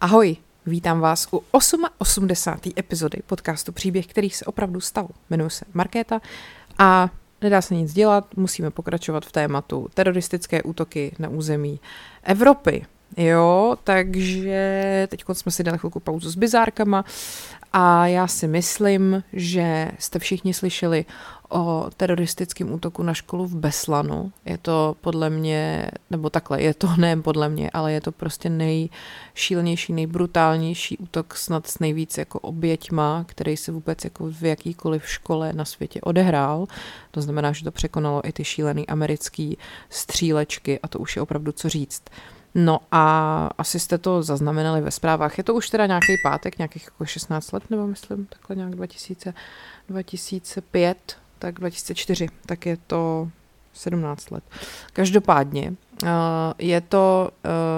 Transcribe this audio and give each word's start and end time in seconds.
Ahoj, 0.00 0.36
vítám 0.66 1.00
vás 1.00 1.28
u 1.32 1.42
88. 1.50 2.28
epizody 2.78 3.18
podcastu 3.26 3.72
Příběh, 3.72 4.06
který 4.06 4.30
se 4.30 4.44
opravdu 4.44 4.80
stal. 4.80 5.08
Jmenuji 5.30 5.50
se 5.50 5.64
Markéta 5.74 6.20
a 6.78 7.10
nedá 7.42 7.62
se 7.62 7.74
nic 7.74 7.92
dělat, 7.92 8.36
musíme 8.36 8.70
pokračovat 8.70 9.26
v 9.26 9.32
tématu 9.32 9.88
teroristické 9.94 10.62
útoky 10.62 11.16
na 11.18 11.28
území 11.28 11.80
Evropy. 12.22 12.86
Jo, 13.16 13.76
takže 13.84 15.06
teď 15.10 15.24
jsme 15.32 15.52
si 15.52 15.64
dali 15.64 15.78
chvilku 15.78 16.00
pauzu 16.00 16.30
s 16.30 16.36
bizárkama 16.36 17.04
a 17.72 18.06
já 18.06 18.26
si 18.26 18.48
myslím, 18.48 19.22
že 19.32 19.90
jste 19.98 20.18
všichni 20.18 20.54
slyšeli 20.54 21.04
o 21.50 21.90
teroristickém 21.96 22.72
útoku 22.72 23.02
na 23.02 23.14
školu 23.14 23.46
v 23.46 23.56
Beslanu. 23.56 24.32
Je 24.44 24.58
to 24.58 24.96
podle 25.00 25.30
mě, 25.30 25.90
nebo 26.10 26.30
takhle, 26.30 26.62
je 26.62 26.74
to 26.74 26.88
ne 26.96 27.16
podle 27.16 27.48
mě, 27.48 27.70
ale 27.70 27.92
je 27.92 28.00
to 28.00 28.12
prostě 28.12 28.50
nejšílenější, 28.50 29.92
nejbrutálnější 29.92 30.98
útok 30.98 31.36
snad 31.36 31.66
s 31.66 31.78
nejvíc 31.78 32.18
jako 32.18 32.40
oběťma, 32.40 33.24
který 33.28 33.56
se 33.56 33.72
vůbec 33.72 34.04
jako 34.04 34.30
v 34.30 34.42
jakýkoliv 34.42 35.08
škole 35.08 35.52
na 35.52 35.64
světě 35.64 36.00
odehrál. 36.00 36.66
To 37.10 37.22
znamená, 37.22 37.52
že 37.52 37.64
to 37.64 37.70
překonalo 37.70 38.28
i 38.28 38.32
ty 38.32 38.44
šílený 38.44 38.86
americký 38.86 39.58
střílečky 39.90 40.80
a 40.82 40.88
to 40.88 40.98
už 40.98 41.16
je 41.16 41.22
opravdu 41.22 41.52
co 41.52 41.68
říct. 41.68 42.02
No 42.58 42.78
a 42.92 43.46
asi 43.58 43.80
jste 43.80 43.98
to 43.98 44.22
zaznamenali 44.22 44.80
ve 44.80 44.90
zprávách. 44.90 45.38
Je 45.38 45.44
to 45.44 45.54
už 45.54 45.70
teda 45.70 45.86
nějaký 45.86 46.12
pátek, 46.22 46.58
nějakých 46.58 46.84
jako 46.84 47.04
16 47.04 47.52
let, 47.52 47.62
nebo 47.70 47.86
myslím, 47.86 48.26
takhle 48.26 48.56
nějak 48.56 48.74
2000, 48.74 49.34
2005, 49.88 51.16
tak 51.38 51.54
2004, 51.54 52.28
tak 52.46 52.66
je 52.66 52.76
to 52.86 53.28
17 53.72 54.30
let. 54.30 54.44
Každopádně 54.92 55.74
uh, 56.02 56.08
je 56.58 56.80
to 56.80 57.30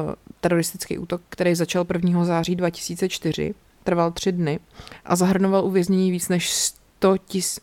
uh, 0.06 0.14
teroristický 0.40 0.98
útok, 0.98 1.22
který 1.28 1.54
začal 1.54 1.86
1. 1.92 2.24
září 2.24 2.56
2004, 2.56 3.54
trval 3.84 4.12
tři 4.12 4.32
dny 4.32 4.60
a 5.04 5.16
zahrnoval 5.16 5.64
uvěznění 5.64 6.10
víc 6.10 6.28
než 6.28 6.52
100 6.52 7.18
tisíc... 7.18 7.60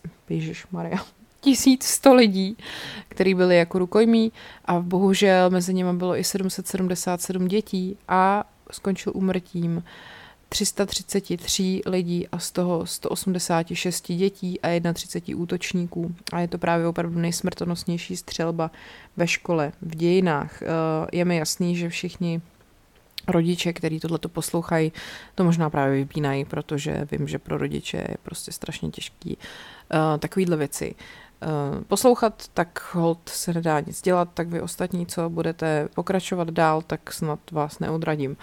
Maria. 0.72 0.98
1100 1.54 2.14
lidí, 2.14 2.58
kteří 3.10 3.34
byli 3.34 3.58
jako 3.58 3.80
rukojmí 3.80 4.32
a 4.66 4.80
bohužel 4.80 5.50
mezi 5.50 5.74
nimi 5.74 5.94
bylo 5.94 6.18
i 6.18 6.24
777 6.24 7.48
dětí 7.48 7.98
a 8.08 8.44
skončil 8.72 9.12
úmrtím 9.16 9.84
333 10.50 11.82
lidí 11.86 12.28
a 12.28 12.40
z 12.40 12.52
toho 12.52 12.86
186 12.86 14.12
dětí 14.12 14.62
a 14.62 14.94
31 14.94 15.42
útočníků. 15.42 16.16
A 16.34 16.40
je 16.40 16.48
to 16.48 16.58
právě 16.58 16.88
opravdu 16.88 17.20
nejsmrtonosnější 17.20 18.18
střelba 18.18 18.72
ve 19.18 19.28
škole, 19.28 19.72
v 19.82 19.96
dějinách. 19.96 20.62
Eh, 20.62 20.66
je 21.12 21.26
mi 21.26 21.38
jasný, 21.38 21.76
že 21.76 21.90
všichni 21.90 22.42
rodiče, 23.28 23.74
kteří 23.74 24.00
tohleto 24.00 24.30
poslouchají, 24.30 24.92
to 25.36 25.44
možná 25.44 25.70
právě 25.70 25.96
vypínají, 25.96 26.46
protože 26.46 27.08
vím, 27.12 27.28
že 27.28 27.40
pro 27.40 27.58
rodiče 27.58 27.98
je 27.98 28.16
prostě 28.24 28.52
strašně 28.52 28.90
těžký 28.90 29.38
uh, 29.38 30.20
takovýhle 30.20 30.58
věci. 30.58 30.96
Eh, 31.46 31.84
poslouchat, 31.88 32.44
tak 32.54 32.94
hold 32.94 33.30
se 33.30 33.54
nedá 33.54 33.80
nic 33.80 34.02
dělat, 34.02 34.30
tak 34.34 34.48
vy 34.48 34.62
ostatní, 34.62 35.06
co 35.06 35.30
budete 35.30 35.88
pokračovat 35.96 36.50
dál, 36.50 36.82
tak 36.82 37.14
snad 37.14 37.40
vás 37.52 37.80
neodradím. 37.80 38.38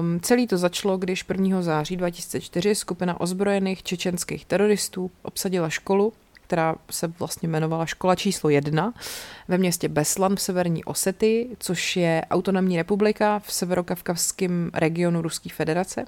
Um, 0.00 0.20
celý 0.20 0.46
to 0.46 0.58
začalo, 0.58 0.96
když 0.96 1.24
1. 1.28 1.62
září 1.62 1.96
2004 1.96 2.74
skupina 2.74 3.20
ozbrojených 3.20 3.82
čečenských 3.82 4.46
teroristů 4.46 5.10
obsadila 5.22 5.68
školu, 5.68 6.12
která 6.32 6.74
se 6.90 7.06
vlastně 7.18 7.48
jmenovala 7.48 7.86
Škola 7.86 8.14
číslo 8.14 8.50
1 8.50 8.94
ve 9.48 9.58
městě 9.58 9.88
Beslan 9.88 10.36
v 10.36 10.40
severní 10.40 10.84
Osety, 10.84 11.48
což 11.58 11.96
je 11.96 12.22
autonomní 12.30 12.76
republika 12.76 13.38
v 13.38 13.52
severokavkazském 13.52 14.70
regionu 14.74 15.22
Ruské 15.22 15.50
federace. 15.50 16.04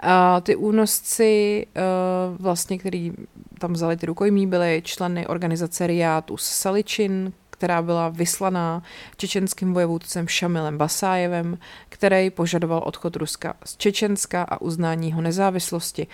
A 0.00 0.40
ty 0.40 0.56
únosci, 0.56 1.66
uh, 1.76 2.42
vlastně, 2.42 2.78
který 2.78 3.12
tam 3.58 3.72
vzali 3.72 3.96
ty 3.96 4.06
rukojmí, 4.06 4.46
byly 4.46 4.82
členy 4.84 5.26
organizace 5.26 5.86
Riátus 5.86 6.42
Saličin, 6.42 7.32
která 7.50 7.82
byla 7.82 8.08
vyslaná 8.08 8.82
čečenským 9.16 9.74
vojevůdcem 9.74 10.28
Šamilem 10.28 10.78
Basájevem, 10.78 11.58
který 11.88 12.30
požadoval 12.30 12.82
odchod 12.86 13.16
Ruska 13.16 13.54
z 13.64 13.76
Čečenska 13.76 14.42
a 14.42 14.60
uznání 14.60 15.08
jeho 15.08 15.20
nezávislosti. 15.20 16.06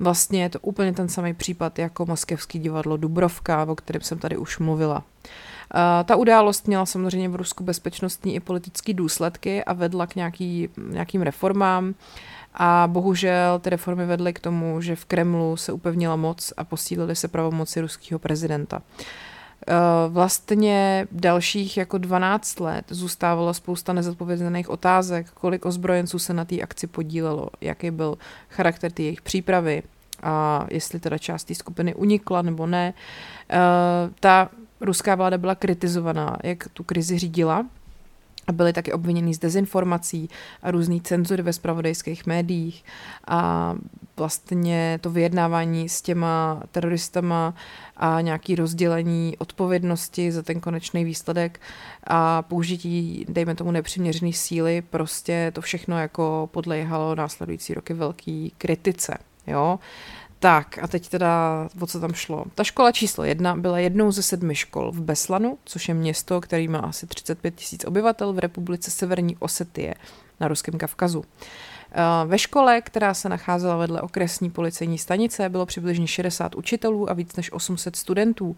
Vlastně 0.00 0.42
je 0.42 0.48
to 0.48 0.58
úplně 0.60 0.92
ten 0.92 1.08
samý 1.08 1.34
případ 1.34 1.78
jako 1.78 2.06
moskevský 2.06 2.58
divadlo 2.58 2.96
Dubrovka, 2.96 3.64
o 3.64 3.74
kterém 3.74 4.02
jsem 4.02 4.18
tady 4.18 4.36
už 4.36 4.58
mluvila. 4.58 5.04
Ta 6.04 6.16
událost 6.16 6.66
měla 6.66 6.86
samozřejmě 6.86 7.28
v 7.28 7.36
Rusku 7.36 7.64
bezpečnostní 7.64 8.34
i 8.34 8.40
politické 8.40 8.94
důsledky 8.94 9.64
a 9.64 9.72
vedla 9.72 10.06
k 10.06 10.14
nějaký, 10.14 10.68
nějakým 10.88 11.22
reformám. 11.22 11.94
A 12.54 12.88
bohužel 12.92 13.58
ty 13.58 13.70
reformy 13.70 14.06
vedly 14.06 14.32
k 14.32 14.40
tomu, 14.40 14.80
že 14.80 14.96
v 14.96 15.04
Kremlu 15.04 15.56
se 15.56 15.72
upevnila 15.72 16.16
moc 16.16 16.52
a 16.56 16.64
posílily 16.64 17.16
se 17.16 17.28
pravomoci 17.28 17.80
ruského 17.80 18.18
prezidenta. 18.18 18.82
Eh, 19.66 19.74
vlastně 20.08 21.06
dalších 21.12 21.76
jako 21.76 21.98
12 21.98 22.60
let 22.60 22.84
zůstávalo 22.88 23.54
spousta 23.54 23.92
nezodpovězených 23.92 24.70
otázek, 24.70 25.30
kolik 25.30 25.66
ozbrojenců 25.66 26.18
se 26.18 26.34
na 26.34 26.44
té 26.44 26.60
akci 26.60 26.86
podílelo, 26.86 27.50
jaký 27.60 27.90
byl 27.90 28.18
charakter 28.48 28.92
té 28.92 29.02
jejich 29.02 29.22
přípravy 29.22 29.82
a 30.22 30.66
jestli 30.70 31.00
teda 31.00 31.18
část 31.18 31.44
té 31.44 31.54
skupiny 31.54 31.94
unikla 31.94 32.42
nebo 32.42 32.66
ne. 32.66 32.94
Eh, 33.50 33.56
ta 34.20 34.48
ruská 34.80 35.14
vláda 35.14 35.38
byla 35.38 35.54
kritizovaná, 35.54 36.36
jak 36.42 36.68
tu 36.68 36.84
krizi 36.84 37.18
řídila, 37.18 37.66
byli 38.52 38.72
taky 38.72 38.92
obviněni 38.92 39.34
z 39.34 39.38
dezinformací 39.38 40.30
a 40.62 40.70
různý 40.70 41.00
cenzury 41.00 41.42
ve 41.42 41.52
spravodajských 41.52 42.26
médiích 42.26 42.84
a 43.26 43.74
vlastně 44.16 44.98
to 45.00 45.10
vyjednávání 45.10 45.88
s 45.88 46.02
těma 46.02 46.62
teroristama 46.72 47.54
a 47.96 48.20
nějaký 48.20 48.54
rozdělení 48.54 49.36
odpovědnosti 49.38 50.32
za 50.32 50.42
ten 50.42 50.60
konečný 50.60 51.04
výsledek 51.04 51.60
a 52.06 52.42
použití, 52.42 53.26
dejme 53.28 53.54
tomu, 53.54 53.70
nepřiměřený 53.70 54.32
síly, 54.32 54.82
prostě 54.82 55.52
to 55.54 55.60
všechno 55.60 55.98
jako 55.98 56.48
podléhalo 56.52 57.14
následující 57.14 57.74
roky 57.74 57.94
velký 57.94 58.52
kritice. 58.58 59.18
Jo? 59.46 59.78
Tak 60.40 60.78
a 60.82 60.88
teď 60.88 61.08
teda, 61.08 61.68
o 61.80 61.86
co 61.86 62.00
tam 62.00 62.12
šlo. 62.12 62.44
Ta 62.54 62.64
škola 62.64 62.92
číslo 62.92 63.24
jedna 63.24 63.56
byla 63.56 63.78
jednou 63.78 64.12
ze 64.12 64.22
sedmi 64.22 64.54
škol 64.54 64.92
v 64.92 65.00
Beslanu, 65.00 65.58
což 65.64 65.88
je 65.88 65.94
město, 65.94 66.40
který 66.40 66.68
má 66.68 66.78
asi 66.78 67.06
35 67.06 67.54
tisíc 67.54 67.84
obyvatel 67.84 68.32
v 68.32 68.38
republice 68.38 68.90
Severní 68.90 69.36
Osetie 69.36 69.94
na 70.40 70.48
Ruském 70.48 70.78
Kavkazu. 70.78 71.24
Eh, 71.92 72.26
ve 72.26 72.38
škole, 72.38 72.80
která 72.80 73.14
se 73.14 73.28
nacházela 73.28 73.76
vedle 73.76 74.00
okresní 74.00 74.50
policejní 74.50 74.98
stanice, 74.98 75.48
bylo 75.48 75.66
přibližně 75.66 76.06
60 76.06 76.54
učitelů 76.54 77.10
a 77.10 77.12
víc 77.12 77.36
než 77.36 77.52
800 77.52 77.96
studentů. 77.96 78.56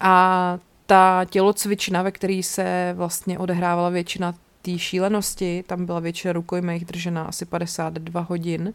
A 0.00 0.58
ta 0.86 1.24
tělocvična, 1.30 2.02
ve 2.02 2.12
které 2.12 2.40
se 2.42 2.92
vlastně 2.96 3.38
odehrávala 3.38 3.88
většina 3.88 4.34
té 4.64 4.78
šílenosti, 4.78 5.64
tam 5.66 5.86
byla 5.86 6.00
většina 6.00 6.32
rukojmích 6.32 6.84
držená 6.84 7.24
asi 7.24 7.44
52 7.44 8.20
hodin 8.20 8.72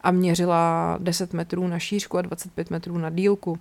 a 0.00 0.10
měřila 0.10 0.96
10 1.00 1.32
metrů 1.32 1.68
na 1.68 1.78
šířku 1.78 2.18
a 2.18 2.22
25 2.22 2.70
metrů 2.70 2.98
na 2.98 3.10
dílku. 3.10 3.50
Uh, 3.50 3.60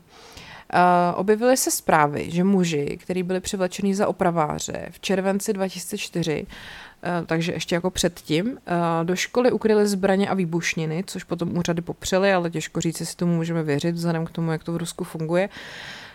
objevily 1.16 1.58
se 1.58 1.72
zprávy, 1.72 2.32
že 2.32 2.44
muži, 2.44 2.98
kteří 3.02 3.24
byli 3.24 3.40
přivlečeni 3.40 3.96
za 3.96 4.08
opraváře 4.08 4.88
v 4.92 5.00
červenci 5.00 5.54
2004, 5.54 6.46
uh, 6.46 7.26
takže 7.26 7.52
ještě 7.52 7.76
jako 7.76 7.90
předtím, 7.90 8.48
uh, 8.48 8.58
do 9.04 9.16
školy 9.16 9.52
ukryli 9.52 9.88
zbraně 9.88 10.30
a 10.30 10.34
výbušniny, 10.34 11.04
což 11.08 11.24
potom 11.24 11.58
úřady 11.58 11.82
popřely, 11.82 12.34
ale 12.34 12.50
těžko 12.50 12.82
říct, 12.82 13.00
jestli 13.00 13.16
tomu 13.16 13.36
můžeme 13.36 13.64
věřit, 13.64 13.92
vzhledem 13.92 14.26
k 14.26 14.32
tomu, 14.32 14.52
jak 14.52 14.64
to 14.64 14.74
v 14.74 14.78
Rusku 14.78 15.04
funguje. 15.04 15.50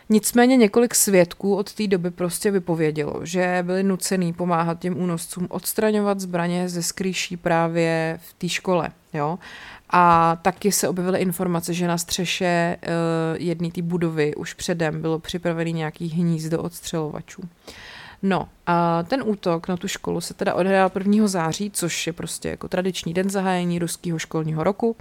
Nicméně 0.08 0.56
několik 0.56 0.94
svědků 0.94 1.56
od 1.56 1.74
té 1.74 1.86
doby 1.86 2.10
prostě 2.10 2.50
vypovědělo, 2.50 3.20
že 3.22 3.58
byli 3.62 3.82
nucený 3.82 4.32
pomáhat 4.32 4.78
těm 4.78 5.00
únoscům 5.00 5.46
odstraňovat 5.50 6.20
zbraně 6.20 6.68
ze 6.68 6.82
skrýší 6.82 7.36
právě 7.36 8.20
v 8.22 8.32
té 8.32 8.48
škole. 8.48 8.90
Jo? 9.12 9.38
A 9.90 10.36
taky 10.42 10.72
se 10.72 10.88
objevily 10.88 11.20
informace, 11.20 11.74
že 11.74 11.88
na 11.88 11.98
střeše 11.98 12.76
uh, 12.82 12.88
jedné 13.42 13.70
té 13.70 13.82
budovy 13.82 14.34
už 14.34 14.54
předem 14.54 15.00
bylo 15.00 15.18
připravený 15.18 15.72
nějaký 15.72 16.08
hnízdo 16.08 16.62
odstřelovačů. 16.62 17.42
No 18.22 18.48
a 18.66 19.02
ten 19.02 19.22
útok 19.26 19.68
na 19.68 19.76
tu 19.76 19.88
školu 19.88 20.20
se 20.20 20.34
teda 20.34 20.54
odehrál 20.54 20.90
1. 20.98 21.28
září, 21.28 21.70
což 21.70 22.06
je 22.06 22.12
prostě 22.12 22.48
jako 22.48 22.68
tradiční 22.68 23.14
den 23.14 23.30
zahájení 23.30 23.78
ruského 23.78 24.18
školního 24.18 24.64
roku 24.64 24.96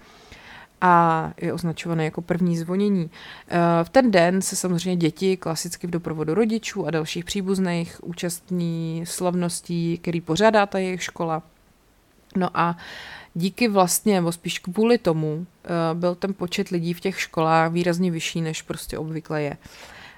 a 0.85 1.31
je 1.41 1.53
označovaný 1.53 2.05
jako 2.05 2.21
první 2.21 2.57
zvonění. 2.57 3.09
Eh, 3.47 3.57
v 3.83 3.89
ten 3.89 4.11
den 4.11 4.41
se 4.41 4.55
samozřejmě 4.55 4.95
děti 4.95 5.37
klasicky 5.37 5.87
v 5.87 5.89
doprovodu 5.89 6.33
rodičů 6.33 6.85
a 6.87 6.91
dalších 6.91 7.25
příbuzných 7.25 8.03
účastní 8.03 9.03
slavností, 9.07 9.97
který 9.97 10.21
pořádá 10.21 10.65
ta 10.65 10.79
jejich 10.79 11.03
škola. 11.03 11.43
No 12.35 12.49
a 12.53 12.77
díky 13.33 13.67
vlastně, 13.67 14.13
nebo 14.13 14.31
spíš 14.31 14.59
kvůli 14.59 14.97
tomu, 14.97 15.45
eh, 15.63 15.69
byl 15.93 16.15
ten 16.15 16.33
počet 16.33 16.69
lidí 16.69 16.93
v 16.93 16.99
těch 16.99 17.19
školách 17.19 17.71
výrazně 17.71 18.11
vyšší, 18.11 18.41
než 18.41 18.61
prostě 18.61 18.97
obvykle 18.97 19.41
je. 19.41 19.57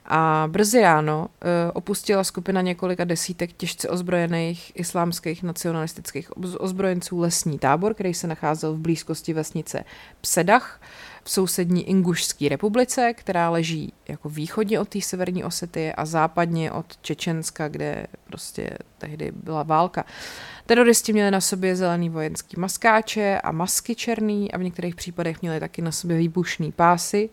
A 0.07 0.47
brzy 0.51 0.81
ráno 0.81 1.19
uh, 1.19 1.49
opustila 1.73 2.23
skupina 2.23 2.61
několika 2.61 3.03
desítek 3.03 3.53
těžce 3.53 3.89
ozbrojených 3.89 4.71
islámských 4.75 5.43
nacionalistických 5.43 6.37
ozbrojenců 6.37 7.19
lesní 7.19 7.59
tábor, 7.59 7.93
který 7.93 8.13
se 8.13 8.27
nacházel 8.27 8.73
v 8.73 8.79
blízkosti 8.79 9.33
vesnice 9.33 9.83
Psedach 10.21 10.81
v 11.23 11.31
sousední 11.31 11.89
Ingušské 11.89 12.49
republice, 12.49 13.13
která 13.13 13.49
leží 13.49 13.93
jako 14.07 14.29
východně 14.29 14.79
od 14.79 14.89
té 14.89 15.01
severní 15.01 15.43
Osety 15.43 15.93
a 15.93 16.05
západně 16.05 16.71
od 16.71 16.97
Čečenska, 17.01 17.67
kde 17.67 18.07
prostě 18.23 18.77
tehdy 18.97 19.31
byla 19.31 19.63
válka. 19.63 20.05
Teroristi 20.65 21.13
měli 21.13 21.31
na 21.31 21.41
sobě 21.41 21.75
zelený 21.75 22.09
vojenský 22.09 22.59
maskáče 22.59 23.39
a 23.43 23.51
masky 23.51 23.95
černý 23.95 24.51
a 24.51 24.57
v 24.57 24.63
některých 24.63 24.95
případech 24.95 25.41
měli 25.41 25.59
taky 25.59 25.81
na 25.81 25.91
sobě 25.91 26.17
výbušný 26.17 26.71
pásy 26.71 27.29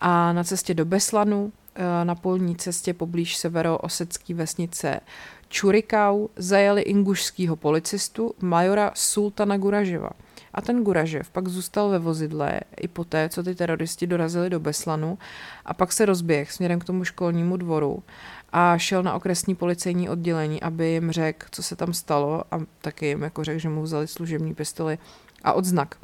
a 0.00 0.32
na 0.32 0.44
cestě 0.44 0.74
do 0.74 0.84
Beslanu 0.84 1.52
eh, 1.52 1.65
na 2.04 2.14
polní 2.14 2.56
cestě 2.56 2.94
poblíž 2.94 3.36
severoosecké 3.36 4.34
vesnice 4.34 5.00
Čurikau 5.48 6.28
zajeli 6.36 6.82
ingušského 6.82 7.56
policistu 7.56 8.34
majora 8.40 8.90
Sultana 8.94 9.56
Guraževa– 9.56 10.10
a 10.56 10.60
ten 10.60 10.84
Guražev 10.84 11.30
pak 11.30 11.48
zůstal 11.48 11.88
ve 11.88 11.98
vozidle 11.98 12.60
i 12.80 12.88
poté, 12.88 13.28
co 13.28 13.42
ty 13.42 13.54
teroristi 13.54 14.06
dorazili 14.06 14.50
do 14.50 14.60
Beslanu 14.60 15.18
a 15.64 15.74
pak 15.74 15.92
se 15.92 16.06
rozběh 16.06 16.52
směrem 16.52 16.80
k 16.80 16.84
tomu 16.84 17.04
školnímu 17.04 17.56
dvoru 17.56 18.02
a 18.52 18.78
šel 18.78 19.02
na 19.02 19.14
okresní 19.14 19.54
policejní 19.54 20.08
oddělení, 20.08 20.62
aby 20.62 20.88
jim 20.88 21.12
řekl, 21.12 21.46
co 21.50 21.62
se 21.62 21.76
tam 21.76 21.94
stalo 21.94 22.44
a 22.50 22.60
taky 22.80 23.06
jim 23.06 23.22
jako 23.22 23.44
řekl, 23.44 23.58
že 23.58 23.68
mu 23.68 23.82
vzali 23.82 24.06
služební 24.06 24.54
pistoli 24.54 24.98
a 25.44 25.52
odznak. 25.52 25.96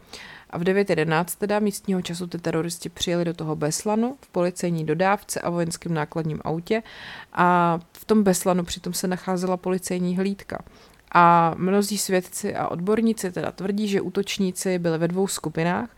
A 0.52 0.58
v 0.58 0.62
9.11 0.62 1.24
teda 1.38 1.58
místního 1.58 2.02
času 2.02 2.26
ty 2.26 2.38
teroristi 2.38 2.88
přijeli 2.88 3.24
do 3.24 3.34
toho 3.34 3.56
Beslanu 3.56 4.16
v 4.20 4.28
policejní 4.28 4.86
dodávce 4.86 5.40
a 5.40 5.50
vojenském 5.50 5.94
nákladním 5.94 6.40
autě 6.44 6.82
a 7.32 7.78
v 7.92 8.04
tom 8.04 8.22
Beslanu 8.22 8.64
přitom 8.64 8.92
se 8.92 9.08
nacházela 9.08 9.56
policejní 9.56 10.16
hlídka. 10.16 10.58
A 11.14 11.54
mnozí 11.58 11.98
svědci 11.98 12.54
a 12.54 12.68
odborníci 12.68 13.32
teda 13.32 13.52
tvrdí, 13.52 13.88
že 13.88 14.00
útočníci 14.00 14.78
byli 14.78 14.98
ve 14.98 15.08
dvou 15.08 15.26
skupinách 15.26 15.88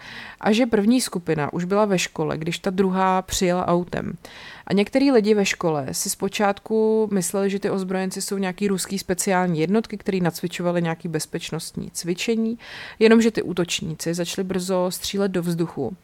a 0.41 0.53
že 0.53 0.67
první 0.67 1.01
skupina 1.01 1.53
už 1.53 1.65
byla 1.65 1.85
ve 1.85 1.99
škole, 1.99 2.39
když 2.39 2.59
ta 2.59 2.71
druhá 2.71 3.23
přijela 3.23 3.67
autem. 3.67 4.13
A 4.67 4.73
některý 4.73 5.13
lidi 5.13 5.35
ve 5.35 5.45
škole 5.45 5.87
si 5.93 6.11
zpočátku 6.11 7.09
mysleli, 7.13 7.51
že 7.51 7.59
ty 7.59 7.71
ozbrojenci 7.71 8.23
jsou 8.23 8.39
nějaký 8.39 8.69
ruský 8.69 8.99
speciální 8.99 9.61
jednotky, 9.61 9.97
které 9.97 10.19
nacvičovali 10.21 10.83
nějaký 10.83 11.09
bezpečnostní 11.09 11.91
cvičení, 11.91 12.59
jenomže 12.99 13.31
ty 13.31 13.43
útočníci 13.43 14.15
začali 14.15 14.45
brzo 14.45 14.87
střílet 14.91 15.29
do 15.29 15.43
vzduchu 15.43 15.97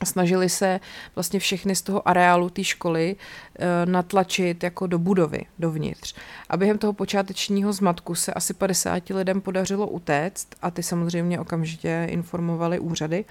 a 0.00 0.04
snažili 0.04 0.48
se 0.48 0.80
vlastně 1.14 1.40
všechny 1.40 1.76
z 1.76 1.82
toho 1.82 2.08
areálu 2.08 2.50
té 2.50 2.64
školy 2.64 3.16
e, 3.58 3.86
natlačit 3.86 4.62
jako 4.64 4.86
do 4.86 4.98
budovy, 4.98 5.40
dovnitř. 5.58 6.14
A 6.48 6.56
během 6.56 6.78
toho 6.78 6.92
počátečního 6.92 7.72
zmatku 7.72 8.14
se 8.14 8.34
asi 8.34 8.54
50 8.54 9.10
lidem 9.10 9.40
podařilo 9.40 9.86
utéct 9.86 10.48
a 10.62 10.70
ty 10.70 10.82
samozřejmě 10.82 11.40
okamžitě 11.40 12.06
informovali 12.10 12.78
úřady. 12.78 13.24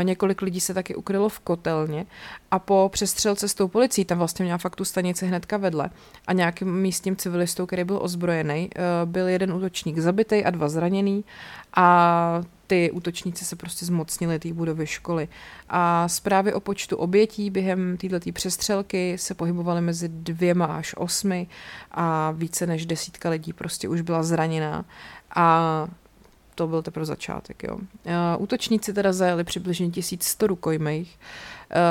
E, 0.00 0.04
několik 0.04 0.42
lidí 0.42 0.60
se 0.60 0.74
taky 0.74 0.94
ukrylo 0.94 1.28
v 1.28 1.40
kotelně 1.40 2.06
a 2.50 2.58
po 2.58 2.90
přestřelce 2.92 3.48
s 3.48 3.54
tou 3.54 3.68
policií, 3.68 4.04
tam 4.04 4.18
vlastně 4.18 4.42
měla 4.42 4.58
fakt 4.58 4.76
tu 4.76 4.84
stanici 4.84 5.26
hnedka 5.26 5.56
vedle 5.56 5.90
a 6.26 6.32
nějakým 6.32 6.80
místním 6.80 7.16
civilistou, 7.16 7.66
který 7.66 7.84
byl 7.84 7.98
ozbrojený, 8.02 8.70
e, 8.76 9.06
byl 9.06 9.28
jeden 9.28 9.52
útočník 9.52 9.98
zabitý 9.98 10.44
a 10.44 10.50
dva 10.50 10.68
zraněný 10.68 11.24
a 11.76 12.42
ty 12.70 12.90
útočníci 12.90 13.44
se 13.44 13.56
prostě 13.56 13.86
zmocnili 13.86 14.38
té 14.38 14.52
budovy 14.52 14.86
školy. 14.86 15.28
A 15.68 16.08
zprávy 16.08 16.52
o 16.52 16.60
počtu 16.60 16.96
obětí 16.96 17.50
během 17.50 17.96
této 17.96 18.32
přestřelky 18.32 19.18
se 19.18 19.34
pohybovaly 19.34 19.80
mezi 19.80 20.08
dvěma 20.08 20.66
až 20.66 20.94
osmi 20.96 21.46
a 21.90 22.30
více 22.30 22.66
než 22.66 22.86
desítka 22.86 23.30
lidí 23.30 23.52
prostě 23.52 23.88
už 23.88 24.00
byla 24.00 24.22
zraněná. 24.22 24.84
A 25.34 25.86
to 26.54 26.66
byl 26.66 26.82
teprve 26.82 27.06
začátek. 27.06 27.62
Jo. 27.62 27.78
Útočníci 28.38 28.92
teda 28.92 29.12
zajeli 29.12 29.44
přibližně 29.44 29.90
1100 29.90 30.46
rukojmejch. 30.46 31.08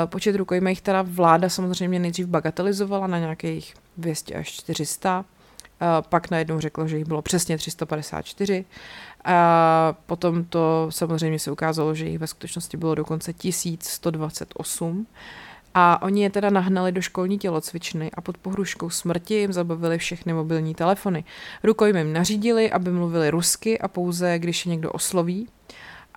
Počet 0.06 0.36
rukojmejch 0.36 0.80
teda 0.80 1.02
vláda 1.02 1.48
samozřejmě 1.48 1.98
nejdřív 1.98 2.26
bagatelizovala 2.26 3.06
na 3.06 3.18
nějakých 3.18 3.74
200 3.96 4.34
až 4.34 4.48
400 4.48 5.24
pak 6.00 6.30
najednou 6.30 6.60
řekl, 6.60 6.86
že 6.86 6.96
jich 6.96 7.06
bylo 7.06 7.22
přesně 7.22 7.58
354 7.58 8.64
a 9.24 9.94
potom 10.06 10.44
to 10.44 10.86
samozřejmě 10.90 11.38
se 11.38 11.50
ukázalo, 11.50 11.94
že 11.94 12.06
jich 12.06 12.18
ve 12.18 12.26
skutečnosti 12.26 12.76
bylo 12.76 12.94
dokonce 12.94 13.32
1128 13.32 15.06
a 15.74 16.02
oni 16.02 16.22
je 16.22 16.30
teda 16.30 16.50
nahnali 16.50 16.92
do 16.92 17.00
školní 17.00 17.38
tělocvičny 17.38 18.10
a 18.14 18.20
pod 18.20 18.38
pohruškou 18.38 18.90
smrti 18.90 19.34
jim 19.34 19.52
zabavili 19.52 19.98
všechny 19.98 20.32
mobilní 20.32 20.74
telefony. 20.74 21.24
Rukojmím 21.62 22.12
nařídili, 22.12 22.70
aby 22.70 22.90
mluvili 22.90 23.30
rusky 23.30 23.78
a 23.78 23.88
pouze, 23.88 24.38
když 24.38 24.66
je 24.66 24.70
někdo 24.70 24.92
osloví, 24.92 25.48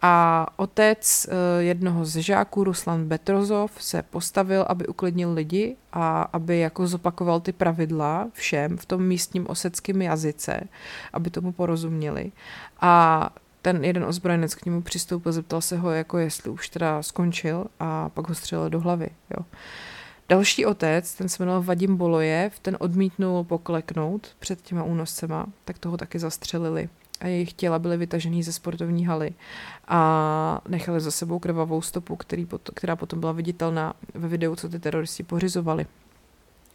a 0.05 0.47
otec 0.55 1.25
eh, 1.25 1.63
jednoho 1.63 2.05
z 2.05 2.15
žáků, 2.15 2.63
Ruslan 2.63 3.05
Betrozov, 3.07 3.71
se 3.79 4.01
postavil, 4.01 4.65
aby 4.67 4.87
uklidnil 4.87 5.33
lidi 5.33 5.75
a 5.93 6.21
aby 6.21 6.59
jako 6.59 6.87
zopakoval 6.87 7.39
ty 7.39 7.51
pravidla 7.51 8.27
všem 8.33 8.77
v 8.77 8.85
tom 8.85 9.03
místním 9.03 9.45
oseckém 9.49 10.01
jazyce, 10.01 10.61
aby 11.13 11.29
tomu 11.29 11.51
porozuměli. 11.51 12.31
A 12.81 13.29
ten 13.61 13.85
jeden 13.85 14.03
ozbrojenec 14.03 14.55
k 14.55 14.65
němu 14.65 14.81
přistoupil, 14.81 15.31
zeptal 15.31 15.61
se 15.61 15.77
ho, 15.77 15.91
jako 15.91 16.17
jestli 16.17 16.49
už 16.49 16.69
teda 16.69 17.03
skončil 17.03 17.65
a 17.79 18.09
pak 18.09 18.29
ho 18.29 18.35
střelil 18.35 18.69
do 18.69 18.79
hlavy. 18.79 19.09
Jo. 19.37 19.45
Další 20.29 20.65
otec, 20.65 21.13
ten 21.15 21.29
se 21.29 21.43
jmenoval 21.43 21.63
Vadim 21.63 21.97
Bolojev, 21.97 22.59
ten 22.59 22.77
odmítnul 22.79 23.43
pokleknout 23.43 24.27
před 24.39 24.61
těma 24.61 24.83
únoscema, 24.83 25.45
tak 25.65 25.77
toho 25.79 25.97
taky 25.97 26.19
zastřelili 26.19 26.89
a 27.23 27.27
jejich 27.27 27.53
těla 27.53 27.79
byly 27.79 27.97
vytažený 27.97 28.43
ze 28.43 28.53
sportovní 28.53 29.05
haly 29.05 29.33
a 29.87 30.61
nechali 30.67 30.99
za 30.99 31.11
sebou 31.11 31.39
krvavou 31.39 31.81
stopu, 31.81 32.15
který 32.15 32.45
pot, 32.45 32.69
která 32.75 32.95
potom 32.95 33.19
byla 33.19 33.31
viditelná 33.31 33.93
ve 34.13 34.27
videu, 34.27 34.55
co 34.55 34.69
ty 34.69 34.79
teroristi 34.79 35.23
pořizovali. 35.23 35.85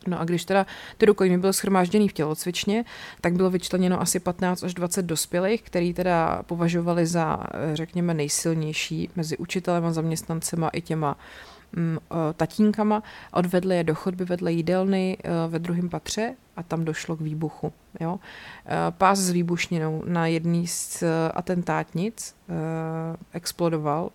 No 0.06 0.20
a 0.20 0.24
když 0.24 0.44
teda 0.44 0.66
ty 0.98 1.06
rukojmí 1.06 1.38
byly 1.38 1.52
schromážděný 1.52 2.08
v 2.08 2.12
tělocvičně, 2.12 2.84
tak 3.20 3.32
bylo 3.32 3.50
vyčleněno 3.50 4.00
asi 4.00 4.20
15 4.20 4.62
až 4.62 4.74
20 4.74 5.02
dospělých, 5.02 5.62
který 5.62 5.94
teda 5.94 6.42
považovali 6.42 7.06
za, 7.06 7.40
řekněme, 7.72 8.14
nejsilnější 8.14 9.10
mezi 9.16 9.36
učitelem 9.36 9.84
a 9.84 9.92
zaměstnancema 9.92 10.68
i 10.68 10.80
těma 10.80 11.10
mm, 11.10 11.57
tatínkama. 12.36 13.02
Odvedli 13.32 13.76
je 13.76 13.84
do 13.84 13.94
chodby 13.94 14.24
vedle 14.24 14.52
jídelny 14.52 15.16
e, 15.24 15.48
ve 15.48 15.58
druhém 15.58 15.88
patře 15.88 16.34
a 16.58 16.62
tam 16.62 16.84
došlo 16.84 17.16
k 17.16 17.20
výbuchu. 17.20 17.72
Jo? 18.00 18.18
Eh, 18.66 18.76
pás 18.90 19.18
s 19.18 19.30
výbušninou 19.30 20.02
na 20.06 20.26
jedný 20.26 20.66
z 20.66 21.04
atentátnic 21.34 22.34
eh, 22.48 23.16
explodoval 23.32 24.10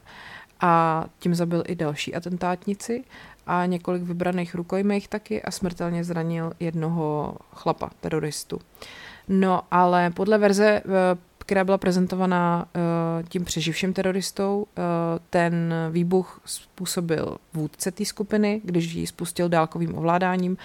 a 0.61 1.05
tím 1.19 1.35
zabil 1.35 1.63
i 1.67 1.75
další 1.75 2.15
atentátnici 2.15 3.03
a 3.47 3.65
několik 3.65 4.03
vybraných 4.03 4.55
rukojmích 4.55 5.07
taky 5.07 5.41
a 5.41 5.51
smrtelně 5.51 6.03
zranil 6.03 6.53
jednoho 6.59 7.37
chlapa, 7.51 7.89
teroristu. 7.99 8.59
No 9.27 9.61
ale 9.71 10.09
podle 10.09 10.37
verze, 10.37 10.81
která 11.45 11.63
byla 11.63 11.77
prezentovaná 11.77 12.65
tím 13.29 13.45
přeživším 13.45 13.93
teroristou, 13.93 14.65
ten 15.29 15.73
výbuch 15.91 16.41
způsobil 16.45 17.37
vůdce 17.53 17.91
té 17.91 18.05
skupiny, 18.05 18.61
když 18.63 18.93
ji 18.93 19.07
spustil 19.07 19.49
dálkovým 19.49 19.97
ovládáním 19.97 20.57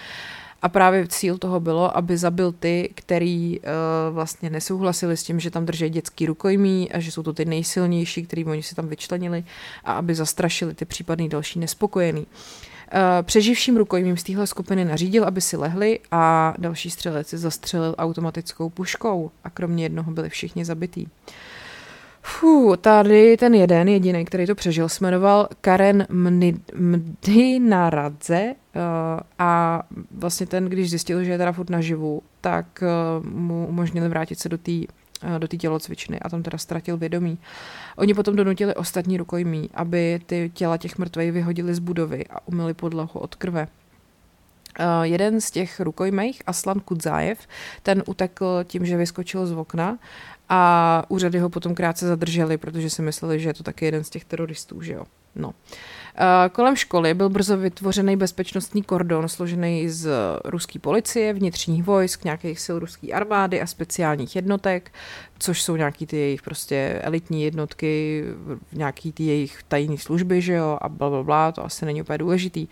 a 0.61 0.69
právě 0.69 1.07
cíl 1.07 1.37
toho 1.37 1.59
bylo, 1.59 1.97
aby 1.97 2.17
zabil 2.17 2.51
ty, 2.51 2.89
který 2.95 3.59
uh, 3.59 3.65
vlastně 4.11 4.49
nesouhlasili 4.49 5.17
s 5.17 5.23
tím, 5.23 5.39
že 5.39 5.51
tam 5.51 5.65
drží 5.65 5.89
dětský 5.89 6.25
rukojmí 6.25 6.91
a 6.91 6.99
že 6.99 7.11
jsou 7.11 7.23
to 7.23 7.33
ty 7.33 7.45
nejsilnější, 7.45 8.23
který 8.23 8.45
oni 8.45 8.63
si 8.63 8.75
tam 8.75 8.87
vyčlenili 8.87 9.43
a 9.83 9.93
aby 9.93 10.15
zastrašili 10.15 10.73
ty 10.73 10.85
případný 10.85 11.29
další 11.29 11.59
nespokojený. 11.59 12.21
Uh, 12.21 12.27
přeživším 13.21 13.77
rukojmím 13.77 14.17
z 14.17 14.23
téhle 14.23 14.47
skupiny 14.47 14.85
nařídil, 14.85 15.25
aby 15.25 15.41
si 15.41 15.57
lehli 15.57 15.99
a 16.11 16.53
další 16.57 16.89
střelec 16.89 17.27
si 17.27 17.37
zastřelil 17.37 17.95
automatickou 17.97 18.69
puškou 18.69 19.31
a 19.43 19.49
kromě 19.49 19.85
jednoho 19.85 20.11
byli 20.11 20.29
všichni 20.29 20.65
zabití. 20.65 21.07
Fů, 22.21 22.75
tady 22.81 23.37
ten 23.37 23.53
jeden, 23.53 23.87
jediný, 23.87 24.25
který 24.25 24.45
to 24.45 24.55
přežil, 24.55 24.89
se 24.89 25.03
jmenoval 25.03 25.47
Karen 25.61 26.07
Mdinaradze 26.75 28.45
uh, 28.45 28.81
a 29.39 29.83
vlastně 30.11 30.45
ten, 30.45 30.65
když 30.65 30.89
zjistil, 30.89 31.23
že 31.23 31.31
je 31.31 31.37
teda 31.37 31.51
furt 31.51 31.69
naživu, 31.69 32.21
tak 32.41 32.65
uh, 32.81 33.25
mu 33.25 33.67
umožnili 33.69 34.09
vrátit 34.09 34.39
se 34.39 34.49
do 34.49 34.57
té 34.57 34.71
do 35.37 35.47
té 35.47 35.57
tělocvičny 35.57 36.19
a 36.19 36.29
tam 36.29 36.43
teda 36.43 36.57
ztratil 36.57 36.97
vědomí. 36.97 37.37
Oni 37.95 38.13
potom 38.13 38.35
donutili 38.35 38.75
ostatní 38.75 39.17
rukojmí, 39.17 39.69
aby 39.73 40.21
ty 40.25 40.51
těla 40.53 40.77
těch 40.77 40.97
mrtvých 40.97 41.31
vyhodili 41.31 41.75
z 41.75 41.79
budovy 41.79 42.27
a 42.27 42.47
umyli 42.47 42.73
podlahu 42.73 43.19
od 43.19 43.35
krve. 43.35 43.67
Uh, 44.79 45.03
jeden 45.03 45.41
z 45.41 45.51
těch 45.51 45.79
rukojmejch, 45.79 46.37
Aslan 46.47 46.79
Kudzajev, 46.79 47.47
ten 47.83 48.03
utekl 48.05 48.63
tím, 48.63 48.85
že 48.85 48.97
vyskočil 48.97 49.47
z 49.47 49.51
okna 49.51 49.97
a 50.49 51.03
úřady 51.07 51.39
ho 51.39 51.49
potom 51.49 51.75
krátce 51.75 52.07
zadrželi, 52.07 52.57
protože 52.57 52.89
si 52.89 53.01
mysleli, 53.01 53.39
že 53.39 53.49
je 53.49 53.53
to 53.53 53.63
taky 53.63 53.85
jeden 53.85 54.03
z 54.03 54.09
těch 54.09 54.25
teroristů, 54.25 54.81
že 54.81 54.93
jo. 54.93 55.03
No. 55.35 55.53
Eh, 55.71 55.75
kolem 56.51 56.75
školy 56.75 57.13
byl 57.13 57.29
brzo 57.29 57.57
vytvořený 57.57 58.17
bezpečnostní 58.17 58.83
kordon 58.83 59.27
složený 59.27 59.89
z 59.89 60.09
ruské 60.45 60.79
policie, 60.79 61.33
vnitřních 61.33 61.83
vojsk, 61.83 62.23
nějakých 62.23 62.59
sil 62.65 62.75
ruské 62.79 63.07
armády 63.13 63.61
a 63.61 63.67
speciálních 63.67 64.35
jednotek, 64.35 64.91
což 65.39 65.61
jsou 65.61 65.75
nějaký 65.75 66.05
ty 66.05 66.17
jejich 66.17 66.41
prostě 66.41 66.99
elitní 67.03 67.43
jednotky, 67.43 68.23
nějaký 68.73 69.11
ty 69.11 69.23
jejich 69.23 69.63
tajné 69.67 69.97
služby, 69.97 70.41
že 70.41 70.53
jo, 70.53 70.77
a 70.81 70.89
bla, 70.89 71.09
bla, 71.09 71.23
bla, 71.23 71.51
to 71.51 71.65
asi 71.65 71.85
není 71.85 72.01
úplně 72.01 72.17
důležitý. 72.17 72.67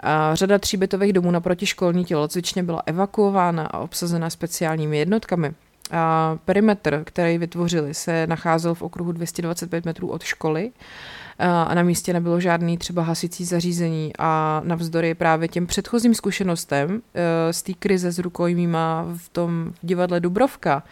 A 0.00 0.34
řada 0.34 0.58
tříbytových 0.58 1.12
domů 1.12 1.30
naproti 1.30 1.66
školní 1.66 2.04
tělocvičně 2.04 2.62
byla 2.62 2.82
evakuována 2.86 3.66
a 3.66 3.78
obsazena 3.78 4.30
speciálními 4.30 4.98
jednotkami. 4.98 5.52
A 5.92 6.38
perimetr, 6.44 7.02
který 7.04 7.38
vytvořili, 7.38 7.94
se 7.94 8.26
nacházel 8.26 8.74
v 8.74 8.82
okruhu 8.82 9.12
225 9.12 9.84
metrů 9.84 10.08
od 10.08 10.22
školy 10.22 10.72
a 11.38 11.74
na 11.74 11.82
místě 11.82 12.12
nebylo 12.12 12.40
žádný 12.40 12.78
třeba 12.78 13.02
hasicí 13.02 13.44
zařízení. 13.44 14.12
A 14.18 14.62
navzdory 14.64 15.14
právě 15.14 15.48
těm 15.48 15.66
předchozím 15.66 16.14
zkušenostem 16.14 17.02
e, 17.14 17.52
z 17.52 17.62
té 17.62 17.72
krize 17.72 18.12
s 18.12 18.18
rukojmíma 18.18 19.06
v 19.16 19.28
tom 19.28 19.72
divadle 19.82 20.20
Dubrovka, 20.20 20.82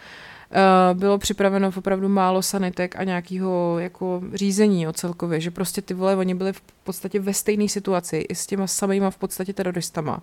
e, 0.91 0.93
bylo 0.93 1.17
připraveno 1.17 1.71
opravdu 1.75 2.09
málo 2.09 2.41
sanitek 2.41 2.95
a 2.95 3.03
nějakého 3.03 3.79
jako 3.79 4.21
řízení 4.33 4.87
o 4.87 4.93
celkově, 4.93 5.41
že 5.41 5.51
prostě 5.51 5.81
ty 5.81 5.93
vole, 5.93 6.15
oni 6.15 6.35
byli 6.35 6.53
v 6.53 6.61
podstatě 6.83 7.19
ve 7.19 7.33
stejné 7.33 7.67
situaci 7.67 8.17
i 8.17 8.35
s 8.35 8.45
těma 8.45 8.67
samýma 8.67 9.11
v 9.11 9.17
podstatě 9.17 9.53
teroristama 9.53 10.21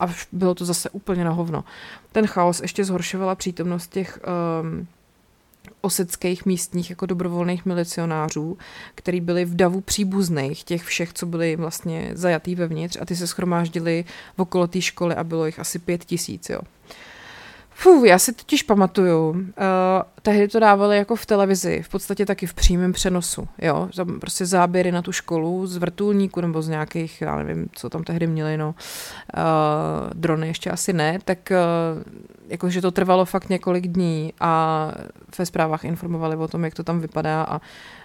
a 0.00 0.06
bylo 0.32 0.54
to 0.54 0.64
zase 0.64 0.90
úplně 0.90 1.24
na 1.24 1.30
hovno. 1.30 1.64
Ten 2.12 2.26
chaos 2.26 2.60
ještě 2.60 2.84
zhoršovala 2.84 3.34
přítomnost 3.34 3.92
těch 3.92 4.20
um, 4.62 4.86
oseckých 5.80 6.46
místních 6.46 6.90
jako 6.90 7.06
dobrovolných 7.06 7.66
milicionářů, 7.66 8.58
který 8.94 9.20
byli 9.20 9.44
v 9.44 9.56
davu 9.56 9.80
příbuzných 9.80 10.64
těch 10.64 10.82
všech, 10.82 11.12
co 11.12 11.26
byli 11.26 11.56
vlastně 11.56 12.10
zajatý 12.14 12.54
vevnitř 12.54 12.98
a 13.00 13.04
ty 13.04 13.16
se 13.16 13.26
schromáždili 13.26 14.04
okolo 14.36 14.66
té 14.66 14.80
školy 14.80 15.14
a 15.14 15.24
bylo 15.24 15.46
jich 15.46 15.58
asi 15.58 15.78
pět 15.78 16.04
tisíc, 16.04 16.48
jo. 16.50 16.60
Fů, 17.74 18.04
já 18.04 18.18
si 18.18 18.32
totiž 18.32 18.62
pamatuju, 18.62 19.30
uh, 19.30 19.44
tehdy 20.22 20.48
to 20.48 20.60
dávali 20.60 20.96
jako 20.96 21.16
v 21.16 21.26
televizi, 21.26 21.82
v 21.82 21.88
podstatě 21.88 22.26
taky 22.26 22.46
v 22.46 22.54
přímém 22.54 22.92
přenosu, 22.92 23.48
jo, 23.58 23.88
prostě 24.20 24.46
záběry 24.46 24.92
na 24.92 25.02
tu 25.02 25.12
školu 25.12 25.66
z 25.66 25.76
vrtulníku 25.76 26.40
nebo 26.40 26.62
z 26.62 26.68
nějakých, 26.68 27.20
já 27.20 27.36
nevím, 27.36 27.68
co 27.72 27.90
tam 27.90 28.04
tehdy 28.04 28.26
měli, 28.26 28.56
no, 28.56 28.74
uh, 29.36 29.42
drony 30.14 30.48
ještě 30.48 30.70
asi 30.70 30.92
ne, 30.92 31.18
tak 31.24 31.38
uh, 31.50 32.02
jakože 32.52 32.80
to 32.80 32.90
trvalo 32.90 33.24
fakt 33.24 33.48
několik 33.48 33.86
dní 33.86 34.32
a 34.40 34.92
ve 35.38 35.46
zprávách 35.46 35.84
informovali 35.84 36.36
o 36.36 36.48
tom, 36.48 36.64
jak 36.64 36.74
to 36.74 36.84
tam 36.84 37.00
vypadá 37.00 37.42
a 37.42 37.60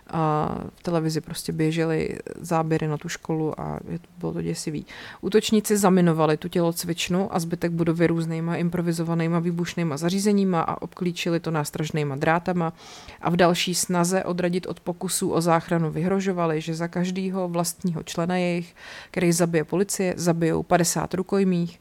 a 0.09 0.55
v 0.75 0.83
televizi 0.83 1.21
prostě 1.21 1.51
běžely 1.51 2.17
záběry 2.39 2.87
na 2.87 2.97
tu 2.97 3.09
školu 3.09 3.61
a 3.61 3.79
bylo 4.17 4.33
to 4.33 4.41
děsivý. 4.41 4.85
Útočníci 5.21 5.77
zaminovali 5.77 6.37
tu 6.37 6.49
tělocvičnu 6.49 7.35
a 7.35 7.39
zbytek 7.39 7.71
budovy 7.71 8.07
různýma 8.07 8.55
improvizovanýma 8.55 9.39
výbušnýma 9.39 9.97
zařízeníma 9.97 10.61
a 10.61 10.81
obklíčili 10.81 11.39
to 11.39 11.51
nástražnýma 11.51 12.15
drátama 12.15 12.73
a 13.21 13.29
v 13.29 13.35
další 13.35 13.75
snaze 13.75 14.23
odradit 14.23 14.65
od 14.65 14.79
pokusů 14.79 15.31
o 15.31 15.41
záchranu 15.41 15.91
vyhrožovali, 15.91 16.61
že 16.61 16.75
za 16.75 16.87
každého 16.87 17.49
vlastního 17.49 18.03
člena 18.03 18.37
jejich, 18.37 18.75
který 19.11 19.31
zabije 19.31 19.63
policie, 19.63 20.13
zabijou 20.17 20.63
50 20.63 21.13
rukojmích 21.13 21.79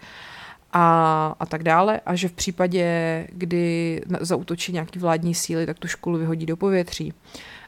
a, 0.76 1.34
a 1.40 1.46
tak 1.46 1.62
dále. 1.62 2.00
A 2.06 2.14
že 2.14 2.28
v 2.28 2.32
případě, 2.32 2.86
kdy 3.32 4.00
zautočí 4.20 4.72
nějaký 4.72 4.98
vládní 4.98 5.34
síly, 5.34 5.66
tak 5.66 5.78
tu 5.78 5.88
školu 5.88 6.18
vyhodí 6.18 6.46
do 6.46 6.56
povětří. 6.56 7.12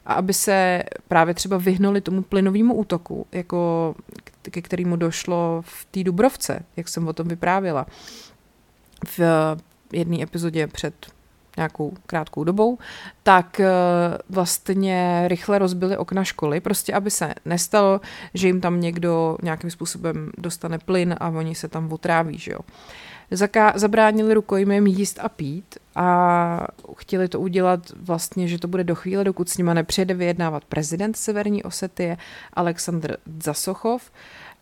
A 0.05 0.13
aby 0.13 0.33
se 0.33 0.83
právě 1.07 1.33
třeba 1.33 1.57
vyhnuli 1.57 2.01
tomu 2.01 2.21
plynovému 2.21 2.73
útoku, 2.73 3.27
jako 3.31 3.95
ke 4.41 4.61
kterému 4.61 4.95
došlo 4.95 5.61
v 5.65 5.85
té 5.85 6.03
Dubrovce, 6.03 6.65
jak 6.77 6.87
jsem 6.87 7.07
o 7.07 7.13
tom 7.13 7.27
vyprávěla. 7.27 7.85
V 9.17 9.19
jedné 9.93 10.23
epizodě 10.23 10.67
před 10.67 10.93
nějakou 11.59 11.93
krátkou 12.05 12.43
dobou, 12.43 12.77
tak 13.23 13.59
eh, 13.59 13.67
vlastně 14.29 15.23
rychle 15.27 15.59
rozbili 15.59 15.97
okna 15.97 16.23
školy, 16.23 16.59
prostě 16.59 16.93
aby 16.93 17.11
se 17.11 17.33
nestalo, 17.45 18.01
že 18.33 18.47
jim 18.47 18.61
tam 18.61 18.81
někdo 18.81 19.37
nějakým 19.43 19.71
způsobem 19.71 20.31
dostane 20.37 20.79
plyn 20.79 21.15
a 21.19 21.29
oni 21.29 21.55
se 21.55 21.67
tam 21.67 21.93
otráví, 21.93 22.37
že 22.37 22.51
jo. 22.51 22.59
Zaká- 23.31 23.73
zabránili 23.75 24.33
rukojmím 24.33 24.87
jíst 24.87 25.19
a 25.21 25.29
pít 25.29 25.77
a 25.95 26.67
chtěli 26.97 27.27
to 27.27 27.39
udělat 27.39 27.79
vlastně, 28.01 28.47
že 28.47 28.59
to 28.59 28.67
bude 28.67 28.83
do 28.83 28.95
chvíle, 28.95 29.23
dokud 29.23 29.49
s 29.49 29.57
nima 29.57 29.73
nepřijede 29.73 30.13
vyjednávat 30.13 30.65
prezident 30.65 31.17
Severní 31.17 31.63
Osetie 31.63 32.17
Aleksandr 32.53 33.17
Zasochov. 33.43 34.11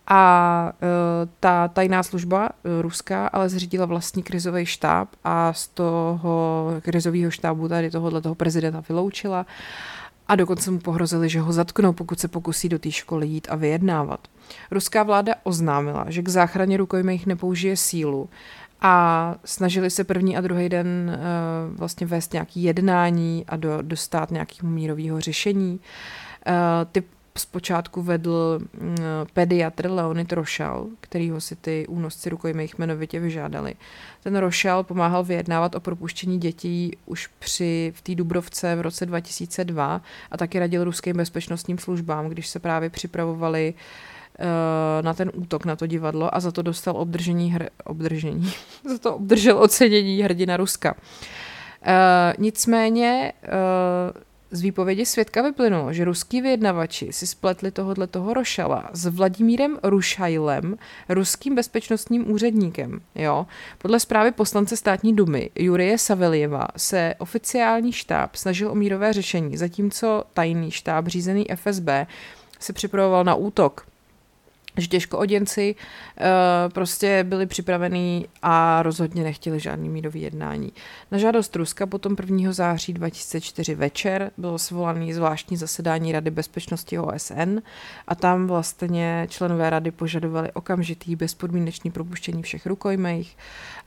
A 0.07 0.73
e, 0.81 0.87
ta 1.39 1.67
tajná 1.67 2.03
služba 2.03 2.49
e, 2.49 2.81
ruská 2.81 3.27
ale 3.27 3.49
zřídila 3.49 3.85
vlastní 3.85 4.23
krizový 4.23 4.65
štáb 4.65 5.09
a 5.23 5.53
z 5.53 5.67
toho 5.67 6.65
krizového 6.81 7.31
štábu 7.31 7.67
tady 7.67 7.91
tohohle 7.91 8.21
toho 8.21 8.35
prezidenta 8.35 8.83
vyloučila 8.89 9.45
a 10.27 10.35
dokonce 10.35 10.71
mu 10.71 10.79
pohrozili, 10.79 11.29
že 11.29 11.39
ho 11.39 11.53
zatknou, 11.53 11.93
pokud 11.93 12.19
se 12.19 12.27
pokusí 12.27 12.69
do 12.69 12.79
té 12.79 12.91
školy 12.91 13.27
jít 13.27 13.47
a 13.51 13.55
vyjednávat. 13.55 14.27
Ruská 14.71 15.03
vláda 15.03 15.33
oznámila, 15.43 16.05
že 16.07 16.21
k 16.21 16.29
záchraně 16.29 16.77
rukojmích 16.77 17.25
nepoužije 17.25 17.77
sílu 17.77 18.29
a 18.81 19.35
snažili 19.45 19.89
se 19.89 20.03
první 20.03 20.37
a 20.37 20.41
druhý 20.41 20.69
den 20.69 21.11
uh, 21.11 21.77
vlastně 21.77 22.07
vést 22.07 22.33
nějaký 22.33 22.63
jednání 22.63 23.45
a 23.47 23.55
do, 23.55 23.81
dostat 23.81 24.31
nějakého 24.31 24.69
mírového 24.69 25.21
řešení. 25.21 25.79
Uh, 26.47 26.53
ty 26.91 27.03
zpočátku 27.39 28.01
vedl 28.01 28.59
uh, 28.61 28.87
pediatr 29.33 29.91
Leonid 29.91 30.33
Rošal, 30.33 30.87
kterýho 31.01 31.41
si 31.41 31.55
ty 31.55 31.85
únosci 31.87 32.29
rukojmích 32.29 32.79
jmenovitě 32.79 33.19
vyžádali. 33.19 33.73
Ten 34.23 34.35
Rošal 34.35 34.83
pomáhal 34.83 35.23
vyjednávat 35.23 35.75
o 35.75 35.79
propuštění 35.79 36.39
dětí 36.39 36.97
už 37.05 37.29
při 37.39 37.93
v 37.95 38.01
té 38.01 38.15
Dubrovce 38.15 38.75
v 38.75 38.81
roce 38.81 39.05
2002 39.05 40.01
a 40.31 40.37
taky 40.37 40.59
radil 40.59 40.83
ruským 40.83 41.17
bezpečnostním 41.17 41.77
službám, 41.77 42.27
když 42.27 42.47
se 42.47 42.59
právě 42.59 42.89
připravovali 42.89 43.73
Eh, 44.39 45.01
na 45.01 45.13
ten 45.13 45.31
útok 45.33 45.65
na 45.65 45.75
to 45.75 45.87
divadlo 45.87 46.35
a 46.35 46.39
za 46.39 46.51
to 46.51 46.61
dostal 46.61 46.97
obdržení, 46.97 47.53
hr, 47.53 47.69
obdržení, 47.83 48.51
za 48.89 48.97
to 48.97 49.15
obdržel 49.15 49.57
ocenění 49.63 50.21
hrdina 50.21 50.57
Ruska. 50.57 50.95
Uh, 51.87 51.93
nicméně 52.37 53.33
uh, 53.43 53.51
z 54.51 54.61
výpovědi 54.61 55.05
svědka 55.05 55.41
vyplynulo, 55.41 55.93
že 55.93 56.05
ruský 56.05 56.41
vyjednavači 56.41 57.13
si 57.13 57.27
spletli 57.27 57.71
tohohle 57.71 58.07
toho 58.07 58.33
Rošala 58.33 58.89
s 58.93 59.05
Vladimírem 59.05 59.79
Rušajlem, 59.83 60.77
ruským 61.09 61.55
bezpečnostním 61.55 62.31
úředníkem. 62.31 63.01
Jo? 63.15 63.45
Podle 63.77 63.99
zprávy 63.99 64.31
poslance 64.31 64.77
státní 64.77 65.15
dumy 65.15 65.49
Jurie 65.55 65.97
Savelieva 65.97 66.67
se 66.77 67.13
oficiální 67.19 67.91
štáb 67.91 68.35
snažil 68.35 68.71
o 68.71 68.75
mírové 68.75 69.13
řešení, 69.13 69.57
zatímco 69.57 70.23
tajný 70.33 70.71
štáb 70.71 71.07
řízený 71.07 71.45
FSB 71.55 71.89
se 72.59 72.73
připravoval 72.73 73.23
na 73.23 73.35
útok 73.35 73.85
že 74.77 74.87
těžkooděnci 74.87 75.75
uh, 75.75 76.25
prostě 76.73 77.23
byli 77.23 77.45
připravení 77.45 78.25
a 78.41 78.83
rozhodně 78.83 79.23
nechtěli 79.23 79.59
žádný 79.59 79.89
mírový 79.89 80.21
jednání. 80.21 80.71
Na 81.11 81.17
žádost 81.17 81.55
Ruska 81.55 81.85
potom 81.85 82.15
1. 82.19 82.53
září 82.53 82.93
2004 82.93 83.75
večer 83.75 84.31
bylo 84.37 84.59
svolaný 84.59 85.13
zvláštní 85.13 85.57
zasedání 85.57 86.11
Rady 86.11 86.31
bezpečnosti 86.31 86.99
OSN 86.99 87.57
a 88.07 88.15
tam 88.15 88.47
vlastně 88.47 89.27
členové 89.29 89.69
rady 89.69 89.91
požadovali 89.91 90.51
okamžitý 90.51 91.15
bezpodmínečný 91.15 91.91
propuštění 91.91 92.43
všech 92.43 92.65
rukojmejch 92.65 93.27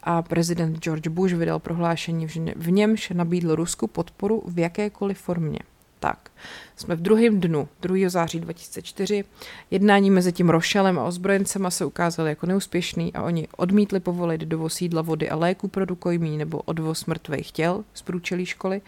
a 0.02 0.23
prezident 0.23 0.78
George 0.78 1.09
Bush 1.09 1.35
vydal 1.35 1.59
prohlášení, 1.59 2.26
v 2.56 2.70
němž 2.70 3.11
nabídl 3.11 3.54
Rusku 3.54 3.87
podporu 3.87 4.42
v 4.47 4.59
jakékoliv 4.59 5.18
formě. 5.18 5.59
Tak, 6.00 6.30
jsme 6.76 6.97
v 6.97 7.00
druhém 7.00 7.40
dnu, 7.40 7.69
2. 7.83 8.09
září 8.09 8.40
2004. 8.40 9.25
Jednání 9.71 10.11
mezi 10.11 10.33
tím 10.33 10.49
Rošelem 10.49 10.99
a 10.99 11.04
ozbrojencema 11.04 11.71
se 11.71 11.85
ukázaly 11.85 12.28
jako 12.28 12.47
neúspěšný 12.47 13.14
a 13.14 13.23
oni 13.23 13.49
odmítli 13.57 14.00
povolit 14.00 14.40
dovoz 14.40 14.75
sídla 14.75 15.02
vody 15.02 15.30
a 15.30 15.37
léku 15.37 15.69
pro 15.69 15.85
rukojmí 15.85 16.38
nebo 16.38 16.59
odvoz 16.59 17.07
mrtvých 17.07 17.52
těl 17.52 17.85
z 17.95 18.02
průčelí 18.02 18.47
školy. 18.47 18.80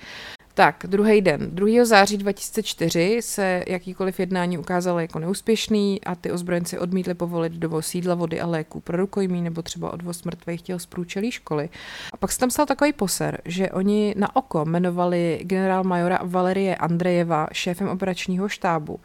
Tak, 0.54 0.84
druhý 0.86 1.20
den. 1.20 1.50
2. 1.50 1.84
září 1.84 2.16
2004 2.18 3.18
se 3.22 3.64
jakýkoliv 3.66 4.20
jednání 4.20 4.58
ukázalo 4.58 5.00
jako 5.00 5.18
neúspěšný 5.18 6.04
a 6.04 6.14
ty 6.14 6.32
ozbrojenci 6.32 6.78
odmítli 6.78 7.14
povolit 7.14 7.52
dovoz 7.52 7.86
sídla, 7.86 8.14
vody 8.14 8.40
a 8.40 8.46
léků 8.46 8.80
pro 8.80 8.96
rukojmí 8.96 9.42
nebo 9.42 9.62
třeba 9.62 9.92
odvoz 9.92 10.22
mrtvých 10.24 10.62
těl 10.62 10.78
z 10.78 10.86
průčelí 10.86 11.30
školy. 11.30 11.68
A 12.12 12.16
pak 12.16 12.32
se 12.32 12.38
tam 12.38 12.50
stal 12.50 12.66
takový 12.66 12.92
poser, 12.92 13.40
že 13.44 13.70
oni 13.70 14.14
na 14.18 14.36
oko 14.36 14.64
jmenovali 14.64 15.40
generál 15.42 15.84
majora 15.84 16.18
Valerie 16.22 16.76
Andrejeva 16.76 17.48
šéfem 17.52 17.88
operačního 17.88 18.48
štábu. 18.48 19.00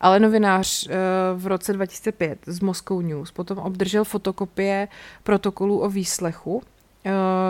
Ale 0.00 0.20
novinář 0.20 0.88
eh, 0.90 0.94
v 1.34 1.46
roce 1.46 1.72
2005 1.72 2.38
z 2.46 2.60
Moscow 2.60 3.02
News 3.02 3.30
potom 3.30 3.58
obdržel 3.58 4.04
fotokopie 4.04 4.88
protokolů 5.22 5.80
o 5.80 5.88
výslechu 5.88 6.62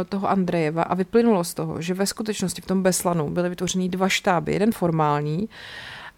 toho 0.09 0.30
Andrejeva 0.30 0.82
a 0.82 0.94
vyplynulo 0.94 1.44
z 1.44 1.54
toho, 1.54 1.82
že 1.82 1.94
ve 1.94 2.06
skutečnosti 2.06 2.62
v 2.62 2.66
tom 2.66 2.82
Beslanu 2.82 3.30
byly 3.30 3.49
vytvořeny 3.49 3.88
dva 3.88 4.09
štáby, 4.09 4.52
jeden 4.52 4.73
formální 4.73 5.49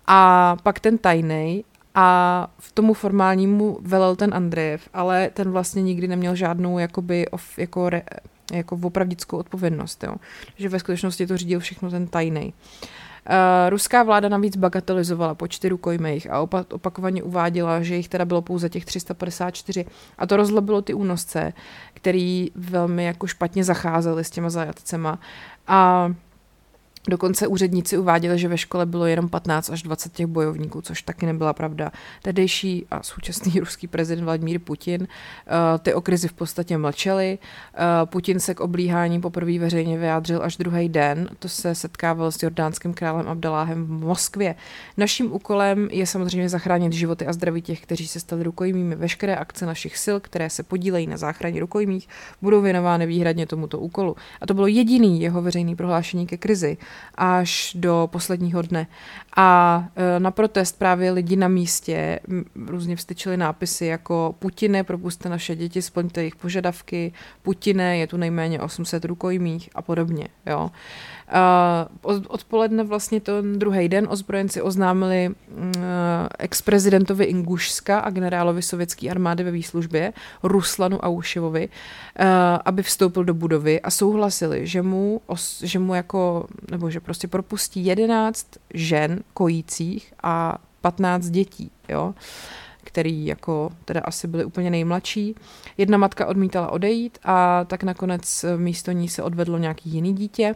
a 0.06 0.56
pak 0.62 0.80
ten 0.80 0.98
tajný 0.98 1.64
a 1.94 2.48
v 2.58 2.72
tomu 2.72 2.94
formálnímu 2.94 3.78
velel 3.80 4.16
ten 4.16 4.34
Andrejev, 4.34 4.88
ale 4.94 5.30
ten 5.34 5.50
vlastně 5.50 5.82
nikdy 5.82 6.08
neměl 6.08 6.34
žádnou 6.34 6.78
jakoby 6.78 7.28
of, 7.28 7.58
jako, 7.58 7.90
re, 7.90 8.02
jako 8.52 8.78
opravdickou 8.82 9.36
odpovědnost, 9.36 10.04
jo. 10.04 10.14
že 10.56 10.68
ve 10.68 10.78
skutečnosti 10.78 11.26
to 11.26 11.36
řídil 11.36 11.60
všechno 11.60 11.90
ten 11.90 12.06
tajný. 12.06 12.54
Uh, 12.82 12.88
ruská 13.68 14.02
vláda 14.02 14.28
navíc 14.28 14.56
bagatelizovala 14.56 15.34
počty 15.34 15.68
rukojmích 15.68 16.30
a 16.30 16.42
opa- 16.42 16.64
opakovaně 16.72 17.22
uváděla, 17.22 17.82
že 17.82 17.96
jich 17.96 18.08
teda 18.08 18.24
bylo 18.24 18.42
pouze 18.42 18.68
těch 18.68 18.84
354 18.84 19.86
a 20.18 20.26
to 20.26 20.36
rozlobilo 20.36 20.82
ty 20.82 20.94
únosce, 20.94 21.52
který 21.94 22.50
velmi 22.54 23.04
jako 23.04 23.26
špatně 23.26 23.64
zacházeli 23.64 24.24
s 24.24 24.30
těma 24.30 24.50
zajatcema. 24.50 25.18
A 25.66 26.08
Dokonce 27.08 27.46
úředníci 27.46 27.98
uváděli, 27.98 28.38
že 28.38 28.48
ve 28.48 28.58
škole 28.58 28.86
bylo 28.86 29.06
jenom 29.06 29.28
15 29.28 29.70
až 29.70 29.82
20 29.82 30.12
těch 30.12 30.26
bojovníků, 30.26 30.82
což 30.82 31.02
taky 31.02 31.26
nebyla 31.26 31.52
pravda. 31.52 31.92
Tehdejší 32.22 32.86
a 32.90 33.02
současný 33.02 33.52
ruský 33.60 33.86
prezident 33.86 34.24
Vladimír 34.24 34.60
Putin 34.60 35.02
uh, 35.02 35.08
ty 35.78 35.94
okryzy 35.94 36.28
v 36.28 36.32
podstatě 36.32 36.78
mlčeli. 36.78 37.38
Uh, 37.72 38.08
Putin 38.10 38.40
se 38.40 38.54
k 38.54 38.60
oblíhání 38.60 39.20
poprvé 39.20 39.58
veřejně 39.58 39.98
vyjádřil 39.98 40.42
až 40.42 40.56
druhý 40.56 40.88
den. 40.88 41.28
To 41.38 41.48
se 41.48 41.74
setkával 41.74 42.32
s 42.32 42.42
jordánským 42.42 42.94
králem 42.94 43.28
Abdaláhem 43.28 43.86
v 43.86 43.90
Moskvě. 43.90 44.54
Naším 44.96 45.32
úkolem 45.32 45.88
je 45.92 46.06
samozřejmě 46.06 46.48
zachránit 46.48 46.92
životy 46.92 47.26
a 47.26 47.32
zdraví 47.32 47.62
těch, 47.62 47.80
kteří 47.80 48.08
se 48.08 48.20
stali 48.20 48.42
rukojmími. 48.42 48.96
Veškeré 48.96 49.36
akce 49.36 49.66
našich 49.66 49.98
sil, 50.04 50.16
které 50.20 50.50
se 50.50 50.62
podílejí 50.62 51.06
na 51.06 51.16
záchraně 51.16 51.60
rukojmích, 51.60 52.08
budou 52.42 52.60
věnovány 52.60 53.06
výhradně 53.06 53.46
tomuto 53.46 53.78
úkolu. 53.78 54.16
A 54.40 54.46
to 54.46 54.54
bylo 54.54 54.66
jediný 54.66 55.20
jeho 55.20 55.42
veřejný 55.42 55.76
prohlášení 55.76 56.26
ke 56.26 56.36
krizi 56.36 56.76
až 57.14 57.76
do 57.78 58.08
posledního 58.12 58.62
dne. 58.62 58.86
A 59.36 59.88
e, 59.96 60.20
na 60.20 60.30
protest 60.30 60.78
právě 60.78 61.10
lidi 61.10 61.36
na 61.36 61.48
místě 61.48 62.20
různě 62.66 62.96
vstyčili 62.96 63.36
nápisy 63.36 63.86
jako 63.86 64.34
Putine, 64.38 64.84
propuste 64.84 65.28
naše 65.28 65.56
děti, 65.56 65.82
splňte 65.82 66.20
jejich 66.20 66.36
požadavky, 66.36 67.12
Putine, 67.42 67.98
je 67.98 68.06
tu 68.06 68.16
nejméně 68.16 68.60
800 68.60 69.04
rukojmích 69.04 69.70
a 69.74 69.82
podobně. 69.82 70.28
Jo. 70.46 70.70
Uh, 72.04 72.20
odpoledne 72.28 72.84
vlastně 72.84 73.20
ten 73.20 73.58
druhý 73.58 73.88
den 73.88 74.06
ozbrojenci 74.10 74.62
oznámili 74.62 75.28
uh, 75.28 75.72
ex-prezidentovi 76.38 77.24
Ingušska 77.24 77.98
a 77.98 78.10
generálovi 78.10 78.62
sovětské 78.62 79.10
armády 79.10 79.44
ve 79.44 79.50
výslužbě 79.50 80.12
Ruslanu 80.42 80.98
Auševovi, 80.98 81.68
uh, 81.68 82.26
aby 82.64 82.82
vstoupil 82.82 83.24
do 83.24 83.34
budovy 83.34 83.80
a 83.80 83.90
souhlasili, 83.90 84.66
že 84.66 84.82
mu, 84.82 85.20
že 85.62 85.78
mu 85.78 85.94
jako, 85.94 86.46
nebo 86.70 86.90
že 86.90 87.00
prostě 87.00 87.28
propustí 87.28 87.86
11 87.86 88.46
žen 88.74 89.22
kojících 89.34 90.12
a 90.22 90.58
15 90.80 91.26
dětí, 91.26 91.70
jo 91.88 92.14
který 92.84 93.26
jako 93.26 93.70
teda 93.84 94.00
asi 94.00 94.28
byli 94.28 94.44
úplně 94.44 94.70
nejmladší. 94.70 95.34
Jedna 95.78 95.98
matka 95.98 96.26
odmítala 96.26 96.70
odejít 96.70 97.18
a 97.24 97.64
tak 97.64 97.82
nakonec 97.82 98.44
místo 98.56 98.92
ní 98.92 99.08
se 99.08 99.22
odvedlo 99.22 99.58
nějaký 99.58 99.90
jiný 99.90 100.14
dítě. 100.14 100.54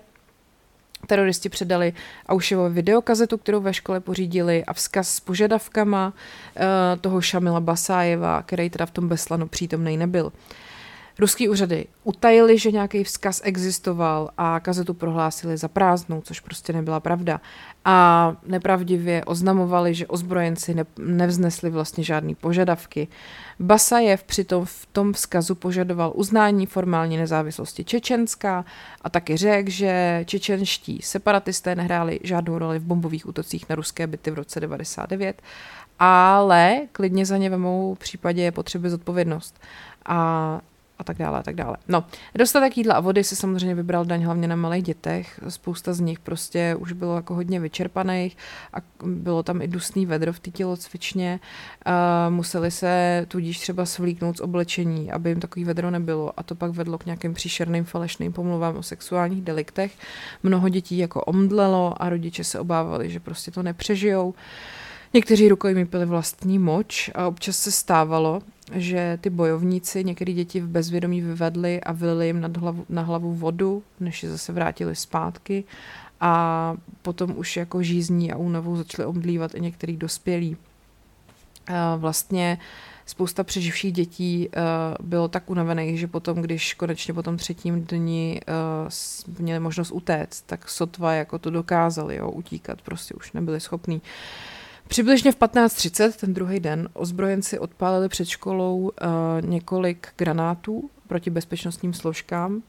Teroristi 1.07 1.49
předali 1.49 1.93
Auševovi 2.29 2.75
videokazetu, 2.75 3.39
kterou 3.39 3.61
ve 3.61 3.75
škole 3.75 4.01
pořídili 4.01 4.65
a 4.65 4.73
vzkaz 4.73 5.15
s 5.15 5.21
požadavkama 5.21 6.13
uh, 6.13 6.63
toho 7.01 7.21
Šamila 7.21 7.61
Basájeva, 7.61 8.43
který 8.43 8.71
teda 8.71 8.87
v 8.87 8.91
tom 8.91 9.09
Beslanu 9.09 9.49
přítomný 9.49 9.97
nebyl. 9.97 10.33
Ruský 11.21 11.49
úřady 11.49 11.87
utajili, 12.05 12.59
že 12.59 12.73
nějaký 12.73 13.05
vzkaz 13.05 13.41
existoval 13.45 14.31
a 14.39 14.61
kazetu 14.61 14.95
prohlásili 14.95 15.57
za 15.57 15.69
prázdnou, 15.69 16.21
což 16.21 16.41
prostě 16.41 16.73
nebyla 16.73 17.01
pravda. 17.01 17.41
A 17.85 18.37
nepravdivě 18.47 19.25
oznamovali, 19.25 19.95
že 19.95 20.07
ozbrojenci 20.07 20.75
ne- 20.75 20.85
nevznesli 20.99 21.71
vlastně 21.71 22.05
žádný 22.05 22.35
požadavky. 22.35 23.09
Basajev 23.61 24.25
přitom 24.25 24.65
v 24.65 24.87
tom 24.93 25.13
vzkazu 25.13 25.55
požadoval 25.55 26.13
uznání 26.15 26.67
formální 26.67 27.17
nezávislosti 27.17 27.85
Čečenska 27.85 28.65
a 29.03 29.11
taky 29.11 29.37
řekl, 29.37 29.71
že 29.71 30.23
čečenští 30.27 31.01
separatisté 31.03 31.75
nehráli 31.75 32.21
žádnou 32.23 32.59
roli 32.59 32.79
v 32.79 32.85
bombových 32.85 33.29
útocích 33.29 33.69
na 33.69 33.75
ruské 33.75 34.07
byty 34.07 34.31
v 34.31 34.35
roce 34.35 34.61
99, 34.61 35.43
ale 35.99 36.81
klidně 36.93 37.27
za 37.27 37.37
ně 37.37 37.51
vemou 37.51 37.95
v 37.95 37.99
případě 37.99 38.53
potřeby 38.53 38.91
zodpovědnost. 38.91 39.61
A 40.07 40.61
a 40.99 41.05
tak 41.05 41.19
dále 41.19 41.39
a 41.39 41.43
tak 41.43 41.55
dále. 41.55 41.77
No, 41.89 42.05
dostatek 42.35 42.77
jídla 42.77 42.95
a 42.95 43.01
vody 43.01 43.25
se 43.25 43.37
samozřejmě 43.37 43.75
vybral 43.75 44.05
daň 44.05 44.23
hlavně 44.23 44.49
na 44.49 44.57
malých 44.57 44.83
dětech. 44.83 45.41
Spousta 45.49 45.93
z 45.93 46.01
nich 46.01 46.19
prostě 46.19 46.75
už 46.79 46.93
bylo 46.93 47.17
jako 47.17 47.35
hodně 47.35 47.61
vyčerpaných 47.61 48.37
a 48.75 48.77
bylo 49.05 49.43
tam 49.43 49.63
i 49.63 49.69
dusný 49.69 50.07
vedro 50.07 50.33
v 50.33 50.41
té 50.41 50.51
tělocvičně. 50.51 51.41
Uh, 51.87 52.35
museli 52.35 52.71
se 52.71 53.25
tudíž 53.29 53.59
třeba 53.59 53.87
svlíknout 53.87 54.37
z 54.37 54.41
oblečení, 54.41 55.13
aby 55.13 55.31
jim 55.31 55.41
takový 55.41 55.65
vedro 55.65 55.91
nebylo 55.91 56.33
a 56.37 56.43
to 56.43 56.55
pak 56.55 56.71
vedlo 56.71 56.99
k 56.99 57.07
nějakým 57.07 57.35
příšerným 57.35 57.85
falešným 57.85 58.33
pomluvám 58.33 58.77
o 58.77 58.83
sexuálních 58.83 59.43
deliktech. 59.43 59.93
Mnoho 60.43 60.69
dětí 60.69 60.99
jako 60.99 61.21
omdlelo 61.21 62.03
a 62.03 62.09
rodiče 62.09 62.45
se 62.45 62.61
obávali, 62.61 63.11
že 63.11 63.21
prostě 63.21 63.51
to 63.51 63.63
nepřežijou. 63.63 64.35
Někteří 65.15 65.49
rukojmí 65.49 65.87
pili 65.87 66.07
vlastní 66.07 66.59
moč 66.59 67.11
a 67.15 67.27
občas 67.27 67.57
se 67.57 67.73
stávalo, 67.73 68.43
že 68.75 69.19
ty 69.21 69.31
bojovníci 69.31 70.05
některé 70.05 70.33
děti 70.33 70.61
v 70.61 70.69
bezvědomí 70.69 71.21
vyvedli 71.21 71.81
a 71.81 71.93
vylili 71.93 72.27
jim 72.27 72.41
nad 72.41 72.57
hlavu, 72.57 72.87
na 72.89 73.03
hlavu 73.03 73.35
vodu, 73.35 73.83
než 74.01 74.23
je 74.23 74.31
zase 74.31 74.53
vrátili 74.53 74.97
zpátky 74.97 75.65
a 76.21 76.75
potom 77.03 77.35
už 77.37 77.57
jako 77.57 77.83
žízní 77.83 78.33
a 78.33 78.37
únavou 78.37 78.77
začali 78.77 79.07
omdlívat 79.07 79.55
i 79.55 79.61
některý 79.61 79.97
dospělí. 79.97 80.57
Vlastně 81.97 82.59
spousta 83.07 83.45
přeživších 83.45 83.93
dětí 83.93 84.49
uh, 84.49 85.07
bylo 85.07 85.29
tak 85.29 85.51
unavených, 85.51 86.01
že 86.01 86.07
potom, 86.07 86.43
když 86.43 86.75
konečně 86.75 87.15
po 87.15 87.23
tom 87.23 87.37
třetím 87.37 87.85
dni 87.85 88.41
uh, 89.29 89.39
měli 89.39 89.61
možnost 89.61 89.91
utéct, 89.91 90.43
tak 90.47 90.69
sotva 90.69 91.13
jako 91.13 91.39
to 91.39 91.51
dokázali, 91.51 92.17
jo, 92.17 92.31
utíkat, 92.31 92.83
prostě 92.83 93.15
už 93.15 93.33
nebyli 93.33 93.61
schopní. 93.61 94.03
Přibližně 94.89 95.33
v 95.33 95.39
15.30 95.39 96.13
ten 96.13 96.35
druhý 96.35 96.61
den 96.61 96.89
ozbrojenci 96.93 97.59
odpálili 97.59 98.09
před 98.09 98.29
školou 98.29 98.79
uh, 98.79 98.91
několik 99.41 100.09
granátů 100.17 100.91
proti 101.07 101.31
bezpečnostním 101.31 101.93
složkám. 101.93 102.55
Uh, 102.55 102.61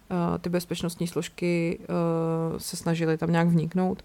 ty 0.41 0.49
bezpečnostní 0.49 1.08
složky 1.08 1.79
uh, 1.79 2.58
se 2.58 2.77
snažily 2.77 3.17
tam 3.17 3.32
nějak 3.32 3.47
vniknout. 3.47 4.03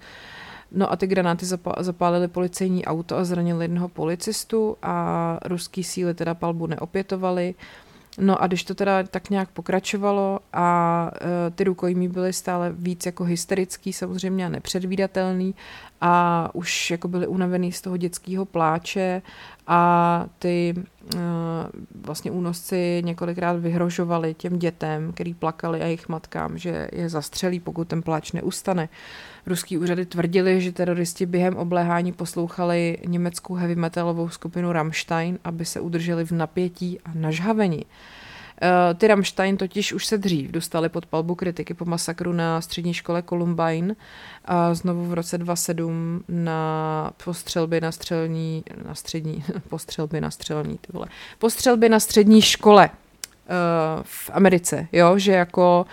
No 0.73 0.93
a 0.93 0.97
ty 0.97 1.07
granáty 1.07 1.47
zapálily 1.79 2.29
policejní 2.29 2.85
auto 2.85 3.17
a 3.17 3.25
zranili 3.25 3.65
jednoho 3.65 3.89
policistu 3.89 4.77
a 4.83 5.39
ruský 5.45 5.85
síly 5.85 6.15
teda 6.15 6.35
palbu 6.35 6.67
neopětovaly. 6.67 7.55
No 8.19 8.43
a 8.43 8.47
když 8.47 8.65
to 8.65 8.75
teda 8.75 9.03
tak 9.03 9.31
nějak 9.31 9.49
pokračovalo 9.49 10.39
a 10.53 11.11
uh, 11.13 11.55
ty 11.55 11.65
rukojmí 11.65 12.09
byly 12.09 12.33
stále 12.33 12.73
víc 12.79 13.07
jako 13.07 13.25
hysterický 13.25 13.93
samozřejmě 13.93 14.47
a 14.47 14.49
nepředvídatelný 14.49 15.55
a 16.01 16.51
už 16.55 16.91
jako 16.91 17.09
byli 17.09 17.27
unavený 17.27 17.73
z 17.73 17.81
toho 17.81 17.97
dětského 17.97 18.45
pláče 18.45 19.23
a 19.67 20.27
ty 20.39 20.75
uh, 20.77 21.21
vlastně 21.95 22.31
únosci 22.31 23.03
několikrát 23.05 23.53
vyhrožovali 23.53 24.35
těm 24.35 24.59
dětem, 24.59 25.13
který 25.13 25.35
plakali 25.35 25.83
a 25.83 25.85
jejich 25.85 26.09
matkám, 26.09 26.59
že 26.59 26.89
je 26.93 27.09
zastřelí, 27.09 27.61
pokud 27.61 27.89
ten 27.89 28.03
pláč 28.03 28.33
neustane. 28.33 28.89
Ruský 29.47 29.79
úřady 29.79 30.07
tvrdili, 30.07 30.61
že 30.61 30.73
teroristi 30.73 31.27
během 31.27 31.57
obléhání 31.57 32.13
poslouchali 32.13 32.99
německou 33.07 33.55
heavy 33.55 33.75
metalovou 33.75 34.29
skupinu 34.29 34.73
Rammstein, 34.73 35.39
aby 35.45 35.65
se 35.65 35.81
udrželi 35.81 36.25
v 36.27 36.33
napětí 36.33 37.01
a 37.05 37.11
nažhavení. 37.15 37.85
Uh, 37.85 37.91
ty 38.95 39.07
Rammstein 39.07 39.57
totiž 39.57 39.93
už 39.93 40.07
se 40.07 40.19
dřív 40.19 40.51
dostali 40.51 40.89
pod 40.89 41.07
palbu 41.07 41.35
kritiky 41.35 41.75
po 41.75 41.85
masakru 41.85 42.33
na 42.33 42.61
střední 42.61 42.95
škole 42.95 43.23
Columbine 43.29 43.95
a 44.45 44.75
znovu 44.75 45.07
v 45.07 45.15
roce 45.15 45.39
27 45.39 46.25
na 46.29 47.11
postřelby 47.25 47.81
na 47.81 47.93
střelní, 47.93 48.65
na 48.87 48.95
střední, 48.95 49.45
postřelby 49.69 50.21
na 50.21 50.31
střelní, 50.31 50.79
ty 50.79 50.93
vole, 50.93 51.07
postřelby 51.39 51.89
na 51.89 52.01
střední 52.01 52.43
škole 52.43 52.91
uh, 52.91 54.03
v 54.03 54.31
Americe, 54.33 54.89
jo, 54.93 55.19
že 55.19 55.33
jako 55.33 55.87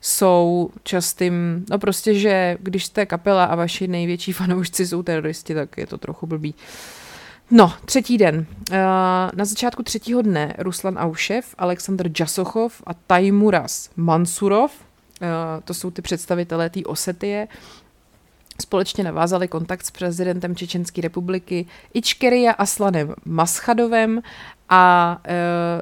jsou 0.00 0.70
častým, 0.82 1.64
no 1.70 1.78
prostě, 1.78 2.14
že 2.14 2.56
když 2.60 2.84
jste 2.84 3.06
kapela 3.06 3.44
a 3.44 3.54
vaši 3.54 3.88
největší 3.88 4.32
fanoušci 4.32 4.86
jsou 4.86 5.02
teroristi, 5.02 5.54
tak 5.54 5.78
je 5.78 5.86
to 5.86 5.98
trochu 5.98 6.26
blbý. 6.26 6.54
No, 7.50 7.72
třetí 7.84 8.18
den. 8.18 8.36
Uh, 8.38 8.76
na 9.34 9.44
začátku 9.44 9.82
třetího 9.82 10.22
dne 10.22 10.54
Ruslan 10.58 10.98
Aušev, 10.98 11.54
Aleksandr 11.58 12.10
Jasochov 12.20 12.82
a 12.86 12.94
Tajmuras 12.94 13.90
Mansurov, 13.96 14.72
uh, 14.72 15.28
to 15.64 15.74
jsou 15.74 15.90
ty 15.90 16.02
představitelé 16.02 16.70
té 16.70 16.80
Osetie, 16.80 17.48
společně 18.62 19.04
navázali 19.04 19.48
kontakt 19.48 19.86
s 19.86 19.90
prezidentem 19.90 20.56
Čečenské 20.56 21.00
republiky 21.00 21.66
Ičkeria 21.94 22.52
Aslanem 22.52 23.14
Maschadovem 23.24 24.22
a 24.68 25.18
e, 25.24 25.34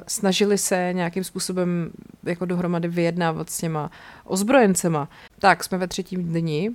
snažili 0.07 0.57
se 0.57 0.89
nějakým 0.93 1.23
způsobem 1.23 1.91
jako 2.23 2.45
dohromady 2.45 2.87
vyjednávat 2.87 3.49
s 3.49 3.57
těma 3.57 3.91
ozbrojencema. 4.23 5.09
Tak, 5.39 5.63
jsme 5.63 5.77
ve 5.77 5.87
třetím 5.87 6.23
dni, 6.23 6.71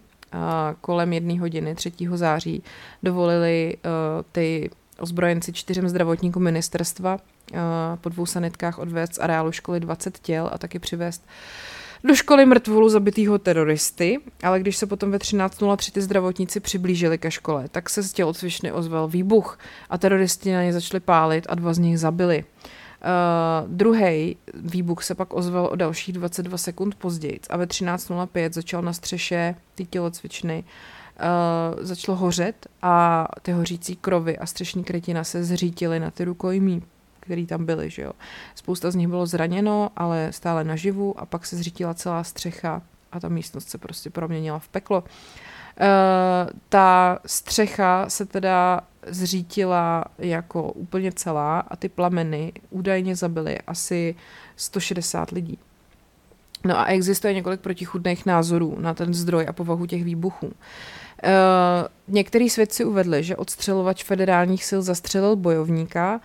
kolem 0.81 1.13
jedné 1.13 1.41
hodiny 1.41 1.75
3. 1.75 1.93
září 2.15 2.63
dovolili 3.03 3.77
e, 3.77 3.89
ty 4.33 4.71
ozbrojenci 4.99 5.53
čtyřem 5.53 5.89
zdravotníkům 5.89 6.43
ministerstva 6.43 7.15
uh, 7.15 7.59
po 8.01 8.09
dvou 8.09 8.27
sanitkách 8.27 8.79
odvést 8.79 9.15
z 9.15 9.19
areálu 9.19 9.53
školy 9.53 9.81
20 9.81 10.19
těl 10.19 10.51
a 10.53 10.59
taky 10.59 10.79
přivést 10.79 11.27
do 12.05 12.15
školy 12.15 12.47
mrtvolu 12.47 12.89
zabitýho 12.89 13.39
teroristy, 13.39 14.19
ale 14.43 14.61
když 14.61 14.77
se 14.77 14.87
potom 14.87 15.11
ve 15.11 15.19
13.03 15.19 15.93
ty 15.93 16.03
zdravotníci 16.03 16.61
přiblížili 16.61 17.19
ke 17.19 17.31
škole, 17.31 17.69
tak 17.69 17.91
se 17.91 18.03
z 18.03 18.13
tělocvičny 18.13 18.73
ozval 18.73 19.09
výbuch 19.09 19.59
a 19.91 19.99
teroristi 19.99 20.53
na 20.53 20.63
ně 20.63 20.73
začali 20.73 21.01
pálit 21.01 21.47
a 21.49 21.55
dva 21.55 21.75
z 21.75 21.79
nich 21.79 22.01
zabili. 22.01 22.45
Uh, 22.99 23.71
Druhý 23.71 24.37
výbuch 24.55 25.03
se 25.03 25.15
pak 25.15 25.35
ozval 25.35 25.69
o 25.73 25.77
dalších 25.77 26.13
22 26.13 26.59
sekund 26.59 26.95
později 26.95 27.41
a 27.51 27.57
ve 27.57 27.67
13.05 27.67 28.53
začal 28.53 28.83
na 28.83 28.93
střeše 28.93 29.55
ty 29.75 29.87
tělocvičny 29.87 30.65
uh, 30.65 31.85
začalo 31.85 32.19
hořet 32.19 32.67
a 32.83 33.27
ty 33.43 33.53
hořící 33.53 33.97
krovy 33.97 34.39
a 34.39 34.47
střešní 34.47 34.85
krytina 34.85 35.25
se 35.25 35.45
zřítily 35.45 36.01
na 36.01 36.11
ty 36.11 36.25
rukojmí, 36.25 36.83
který 37.21 37.47
tam 37.47 37.67
byly, 37.67 37.91
že 37.91 38.03
jo. 38.03 38.13
Spousta 38.55 38.91
z 38.91 38.95
nich 38.95 39.09
bylo 39.09 39.27
zraněno, 39.27 39.91
ale 39.97 40.29
stále 40.33 40.65
naživu 40.65 41.21
a 41.21 41.27
pak 41.27 41.47
se 41.47 41.57
zřítila 41.57 41.95
celá 41.95 42.25
střecha 42.25 42.83
a 43.13 43.21
ta 43.21 43.29
místnost 43.29 43.69
se 43.69 43.79
prostě 43.79 44.11
proměnila 44.11 44.59
v 44.59 44.69
peklo. 44.69 45.01
Uh, 45.01 45.07
ta 46.69 47.19
střecha 47.27 48.09
se 48.09 48.27
teda 48.27 48.81
zřítila 49.11 50.05
jako 50.19 50.73
úplně 50.73 51.13
celá 51.13 51.61
a 51.61 51.77
ty 51.77 51.89
plameny 51.89 52.53
údajně 52.71 53.17
zabily 53.17 53.59
asi 53.67 54.15
160 54.57 55.31
lidí. 55.31 55.59
No 56.65 56.79
a 56.79 56.85
existuje 56.85 57.35
několik 57.35 57.61
protichudných 57.61 58.27
názorů 58.27 58.77
na 58.81 58.95
ten 58.95 59.15
zdroj 59.15 59.47
a 59.49 59.53
povahu 59.53 59.87
těch 59.87 60.05
výbuchů. 60.05 60.47
Uh, 60.47 60.53
některý 62.09 62.51
svědci 62.51 62.85
uvedli, 62.85 63.25
že 63.25 63.37
odstřelovač 63.37 64.05
federálních 64.05 64.65
sil 64.69 64.81
zastřelil 64.83 65.37
bojovníka 65.37 66.21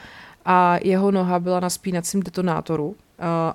a 0.46 0.78
jeho 0.84 1.12
noha 1.12 1.40
byla 1.40 1.60
na 1.60 1.70
spínacím 1.70 2.24
detonátoru 2.24 2.96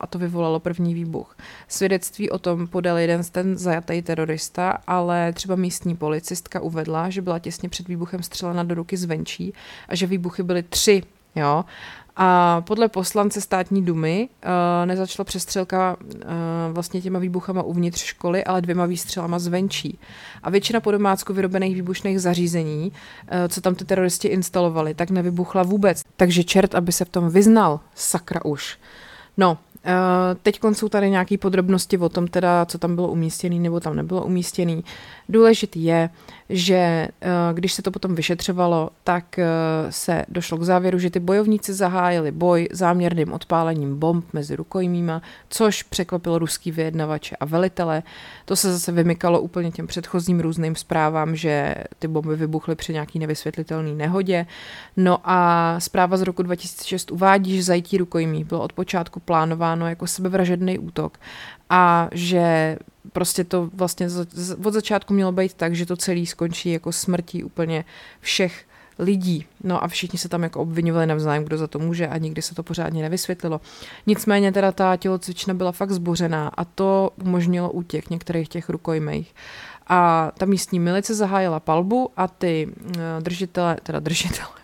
a 0.01 0.07
to 0.07 0.19
vyvolalo 0.19 0.61
první 0.61 0.95
výbuch. 0.95 1.37
Svědectví 1.69 2.31
o 2.31 2.39
tom 2.39 2.67
podal 2.67 2.99
jeden 2.99 3.23
z 3.23 3.31
ten 3.31 3.57
zajatý 3.57 4.03
terorista, 4.03 4.79
ale 4.87 5.33
třeba 5.33 5.57
místní 5.57 5.97
policistka 5.97 6.61
uvedla, 6.61 7.11
že 7.11 7.23
byla 7.23 7.39
těsně 7.39 7.69
před 7.69 7.89
výbuchem 7.89 8.23
střelena 8.23 8.63
do 8.63 8.75
ruky 8.75 8.97
zvenčí 8.97 9.55
a 9.89 9.95
že 9.95 10.07
výbuchy 10.07 10.43
byly 10.43 10.63
tři. 10.63 11.03
Jo? 11.37 11.65
A 12.21 12.61
podle 12.61 12.89
poslance 12.89 13.41
státní 13.41 13.85
dumy 13.85 14.29
uh, 14.29 14.51
nezačala 14.87 15.25
přestřelka 15.25 15.97
uh, 16.01 16.21
vlastně 16.73 17.01
těma 17.01 17.19
výbuchama 17.19 17.63
uvnitř 17.63 18.05
školy, 18.05 18.45
ale 18.45 18.61
dvěma 18.61 18.87
výstřelama 18.87 19.39
zvenčí. 19.39 19.99
A 20.43 20.51
většina 20.51 20.81
po 20.81 20.91
domácku 20.91 21.33
vyrobených 21.33 21.75
výbušných 21.75 22.21
zařízení, 22.21 22.93
uh, 22.93 23.49
co 23.49 23.61
tam 23.61 23.75
ty 23.75 23.85
teroristi 23.85 24.29
instalovali, 24.29 24.95
tak 24.95 25.11
nevybuchla 25.11 25.63
vůbec. 25.63 26.03
Takže 26.17 26.45
čert, 26.45 26.75
aby 26.75 26.93
se 26.93 27.05
v 27.05 27.09
tom 27.09 27.29
vyznal, 27.31 27.81
sakra 27.95 28.45
už. 28.45 28.79
No, 29.39 29.59
Eh, 29.85 30.35
teď 30.43 30.61
jsou 30.73 30.89
tady 30.89 31.11
nějaké 31.11 31.39
podrobnosti 31.39 31.99
o 31.99 32.09
tom, 32.09 32.27
teda, 32.27 32.67
co 32.67 32.79
tam 32.79 32.95
bylo 32.95 33.09
umístěné 33.09 33.57
nebo 33.57 33.81
tam 33.81 33.97
nebylo 33.97 34.25
umístěné. 34.25 34.83
Důležitý 35.29 35.85
je, 35.85 36.11
že 36.51 36.75
eh, 37.21 37.29
když 37.55 37.73
se 37.73 37.83
to 37.83 37.91
potom 37.91 38.15
vyšetřovalo, 38.15 38.91
tak 39.05 39.39
eh, 39.39 39.47
se 39.91 40.25
došlo 40.29 40.59
k 40.59 40.63
závěru, 40.63 40.99
že 40.99 41.11
ty 41.11 41.21
bojovníci 41.21 41.75
zahájili 41.75 42.33
boj 42.33 42.69
záměrným 42.73 43.33
odpálením 43.33 43.99
bomb 43.99 44.25
mezi 44.33 44.57
rukojmíma, 44.57 45.23
což 45.49 45.83
překvapilo 45.83 46.39
ruský 46.39 46.73
vyjednavače 46.73 47.37
a 47.37 47.45
velitele. 47.45 48.03
To 48.45 48.57
se 48.57 48.73
zase 48.73 48.93
vymykalo 48.93 49.41
úplně 49.41 49.71
těm 49.71 49.87
předchozím 49.87 50.41
různým 50.41 50.77
zprávám, 50.77 51.37
že 51.37 51.75
ty 51.99 52.09
bomby 52.09 52.37
vybuchly 52.37 52.75
při 52.75 52.93
nějaký 52.93 53.19
nevysvětlitelné 53.19 53.91
nehodě. 53.91 54.47
No 54.97 55.19
a 55.25 55.75
zpráva 55.81 56.17
z 56.17 56.23
roku 56.23 56.43
2006 56.43 57.11
uvádí, 57.11 57.57
že 57.57 57.63
zajítí 57.63 57.99
rukojmí 57.99 58.45
bylo 58.45 58.61
od 58.61 58.73
počátku 58.73 59.21
plánováno 59.21 59.89
jako 59.89 60.07
sebevražedný 60.07 60.79
útok 60.79 61.19
a 61.71 62.09
že 62.13 62.79
prostě 63.13 63.45
to 63.45 63.71
vlastně 63.75 64.07
od 64.65 64.75
začátku 64.75 65.15
mělo 65.15 65.33
být 65.33 65.55
tak, 65.55 65.75
že 65.75 65.87
to 65.87 65.97
celý 65.97 66.27
skončí 66.27 66.73
jako 66.73 66.93
smrtí 66.93 67.45
úplně 67.45 67.85
všech 68.21 68.65
lidí. 68.99 69.47
No 69.65 69.85
a 69.85 69.89
všichni 69.89 70.19
se 70.19 70.29
tam 70.29 70.43
jako 70.43 70.61
obvinovali 70.61 71.07
navzájem, 71.07 71.45
kdo 71.45 71.59
za 71.59 71.67
to 71.67 71.79
může 71.79 72.09
a 72.09 72.19
nikdy 72.19 72.43
se 72.43 72.55
to 72.55 72.63
pořádně 72.63 73.03
nevysvětlilo. 73.03 73.61
Nicméně 74.07 74.53
teda 74.53 74.73
ta 74.73 74.97
tělocvična 74.97 75.55
byla 75.55 75.73
fakt 75.73 75.91
zbořená 75.91 76.49
a 76.49 76.65
to 76.65 77.11
umožnilo 77.25 77.71
útěk 77.71 78.11
některých 78.11 78.49
těch 78.49 78.69
rukojmejch. 78.69 79.35
A 79.87 80.33
ta 80.39 80.47
místní 80.47 80.81
milice 80.81 81.15
zahájila 81.15 81.61
palbu 81.61 82.11
a 82.17 82.29
ty 82.29 82.67
uh, 82.67 82.93
držitele, 83.21 83.77
teda 83.83 84.01
držitele, 84.01 84.58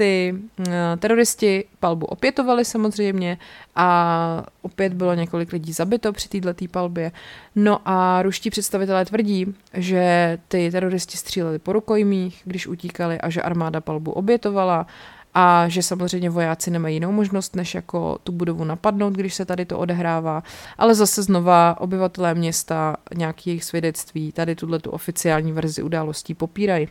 ty 0.00 0.34
uh, 0.58 0.64
teroristi 0.98 1.64
palbu 1.80 2.06
opětovali 2.06 2.64
samozřejmě 2.64 3.38
a 3.76 4.44
opět 4.62 4.92
bylo 4.92 5.14
několik 5.14 5.52
lidí 5.52 5.72
zabito 5.72 6.12
při 6.12 6.28
této 6.28 6.64
palbě. 6.70 7.12
No 7.56 7.80
a 7.84 8.22
ruští 8.22 8.50
představitelé 8.50 9.04
tvrdí, 9.04 9.54
že 9.74 10.38
ty 10.48 10.70
teroristi 10.70 11.16
stříleli 11.16 11.58
po 11.58 11.72
rukojmích, 11.72 12.42
když 12.44 12.66
utíkali 12.66 13.20
a 13.20 13.30
že 13.30 13.42
armáda 13.42 13.80
palbu 13.80 14.12
obětovala 14.12 14.86
a 15.34 15.68
že 15.68 15.82
samozřejmě 15.82 16.30
vojáci 16.30 16.70
nemají 16.70 16.96
jinou 16.96 17.12
možnost, 17.12 17.56
než 17.56 17.74
jako 17.74 18.18
tu 18.24 18.32
budovu 18.32 18.64
napadnout, 18.64 19.12
když 19.12 19.34
se 19.34 19.44
tady 19.44 19.64
to 19.64 19.78
odehrává, 19.78 20.42
ale 20.78 20.94
zase 20.94 21.22
znova 21.22 21.80
obyvatelé 21.80 22.34
města 22.34 22.96
nějaký 23.14 23.50
jejich 23.50 23.64
svědectví 23.64 24.32
tady 24.32 24.54
tuhle 24.54 24.78
tu 24.78 24.90
oficiální 24.90 25.52
verzi 25.52 25.82
událostí 25.82 26.34
popírají. 26.34 26.88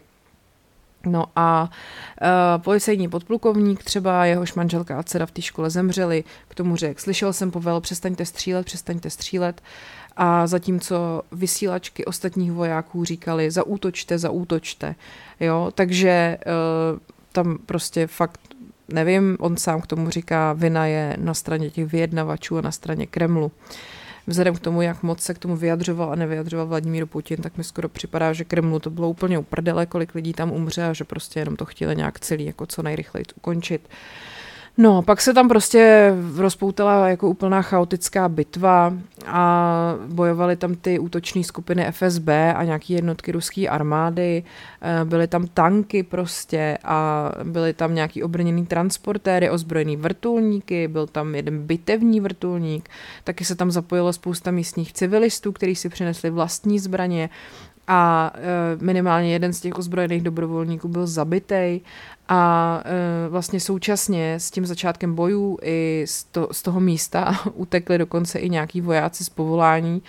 No 1.05 1.25
a 1.35 1.69
uh, 2.21 2.63
policejní 2.63 3.09
podplukovník, 3.09 3.83
třeba 3.83 4.25
jehož 4.25 4.53
manželka 4.53 4.99
a 4.99 5.03
dcera 5.03 5.25
v 5.25 5.31
té 5.31 5.41
škole 5.41 5.69
zemřeli, 5.69 6.23
k 6.47 6.55
tomu 6.55 6.75
řekl, 6.75 7.01
slyšel 7.01 7.33
jsem 7.33 7.51
povel, 7.51 7.81
přestaňte 7.81 8.25
střílet, 8.25 8.65
přestaňte 8.65 9.09
střílet. 9.09 9.61
A 10.17 10.47
zatímco 10.47 11.21
vysílačky 11.31 12.05
ostatních 12.05 12.51
vojáků 12.51 13.05
říkali, 13.05 13.51
zaútočte, 13.51 14.17
zaútočte. 14.17 14.95
Jo, 15.39 15.71
takže 15.75 16.37
uh, 16.45 16.99
tam 17.31 17.57
prostě 17.65 18.07
fakt 18.07 18.39
nevím, 18.93 19.37
on 19.39 19.57
sám 19.57 19.81
k 19.81 19.87
tomu 19.87 20.09
říká, 20.09 20.53
vina 20.53 20.85
je 20.85 21.17
na 21.19 21.33
straně 21.33 21.69
těch 21.69 21.91
vyjednavačů 21.91 22.57
a 22.57 22.61
na 22.61 22.71
straně 22.71 23.07
Kremlu. 23.07 23.45
Uh, 23.45 23.51
vzhledem 24.29 24.55
k 24.55 24.59
tomu, 24.59 24.81
jak 24.81 25.03
moc 25.03 25.21
se 25.21 25.33
k 25.33 25.39
tomu 25.39 25.55
vyjadřoval 25.55 26.11
a 26.11 26.15
nevyjadřoval 26.15 26.67
Vladimír 26.67 27.05
Putin, 27.05 27.37
tak 27.37 27.57
mi 27.57 27.63
skoro 27.63 27.89
připadá, 27.89 28.33
že 28.33 28.43
Kremlu 28.43 28.79
to 28.79 28.89
bylo 28.89 29.09
úplně 29.09 29.39
uprdele, 29.39 29.85
kolik 29.85 30.15
lidí 30.15 30.33
tam 30.33 30.51
umře 30.51 30.85
a 30.85 30.93
že 30.93 31.03
prostě 31.03 31.39
jenom 31.39 31.55
to 31.55 31.65
chtěli 31.65 31.95
nějak 31.95 32.19
celý 32.19 32.45
jako 32.45 32.65
co 32.65 32.83
nejrychleji 32.83 33.25
ukončit. 33.35 33.89
No, 34.77 35.01
pak 35.01 35.21
se 35.21 35.33
tam 35.33 35.47
prostě 35.47 36.13
rozpoutala 36.35 37.09
jako 37.09 37.29
úplná 37.29 37.61
chaotická 37.61 38.29
bitva 38.29 38.93
a 39.31 39.95
bojovali 40.07 40.55
tam 40.55 40.75
ty 40.75 40.99
útoční 40.99 41.43
skupiny 41.43 41.91
FSB 41.91 42.29
a 42.55 42.63
nějaké 42.63 42.93
jednotky 42.93 43.31
ruské 43.31 43.67
armády, 43.67 44.43
eh, 44.81 45.05
byly 45.05 45.27
tam 45.27 45.47
tanky 45.47 46.03
prostě 46.03 46.77
a 46.83 47.31
byly 47.43 47.73
tam 47.73 47.95
nějaký 47.95 48.23
obrněný 48.23 48.65
transportéry, 48.65 49.49
ozbrojený 49.49 49.97
vrtulníky, 49.97 50.87
byl 50.87 51.07
tam 51.07 51.35
jeden 51.35 51.67
bitevní 51.67 52.19
vrtulník, 52.19 52.89
taky 53.23 53.45
se 53.45 53.55
tam 53.55 53.71
zapojilo 53.71 54.13
spousta 54.13 54.51
místních 54.51 54.93
civilistů, 54.93 55.51
kteří 55.51 55.75
si 55.75 55.89
přinesli 55.89 56.29
vlastní 56.29 56.79
zbraně 56.79 57.29
a 57.89 58.31
e, 58.35 58.83
minimálně 58.85 59.33
jeden 59.33 59.53
z 59.53 59.61
těch 59.61 59.77
ozbrojených 59.77 60.21
dobrovolníků 60.21 60.87
byl 60.87 61.07
zabitý 61.07 61.81
a 62.31 62.81
e, 62.85 63.29
vlastně 63.29 63.59
současně 63.59 64.35
s 64.35 64.51
tím 64.51 64.65
začátkem 64.65 65.15
bojů 65.15 65.57
i 65.61 66.05
z, 66.07 66.23
to, 66.23 66.47
z 66.51 66.61
toho 66.61 66.79
místa 66.79 67.39
utekli 67.53 67.97
dokonce 67.97 68.39
i 68.39 68.49
nějaký 68.49 68.81
vojáci 68.81 69.23
z 69.23 69.29
povolání 69.29 70.01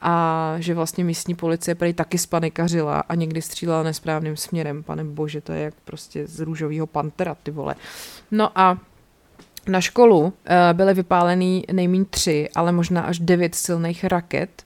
a 0.00 0.54
že 0.58 0.74
vlastně 0.74 1.04
místní 1.04 1.34
policie 1.34 1.74
prý 1.74 1.92
taky 1.92 2.18
spanikařila 2.18 3.00
a 3.00 3.14
někdy 3.14 3.42
střílela 3.42 3.82
nesprávným 3.82 4.36
směrem. 4.36 4.82
Pane 4.82 5.04
bože, 5.04 5.40
to 5.40 5.52
je 5.52 5.62
jak 5.62 5.74
prostě 5.84 6.26
z 6.26 6.40
růžového 6.40 6.86
pantera, 6.86 7.36
ty 7.42 7.50
vole. 7.50 7.74
No 8.30 8.58
a 8.58 8.78
na 9.68 9.80
školu 9.80 10.20
uh, 10.20 10.30
byly 10.72 10.94
vypálený 10.94 11.64
nejméně 11.72 12.04
tři, 12.04 12.48
ale 12.54 12.72
možná 12.72 13.02
až 13.02 13.18
devět 13.18 13.54
silných 13.54 14.04
raket 14.04 14.62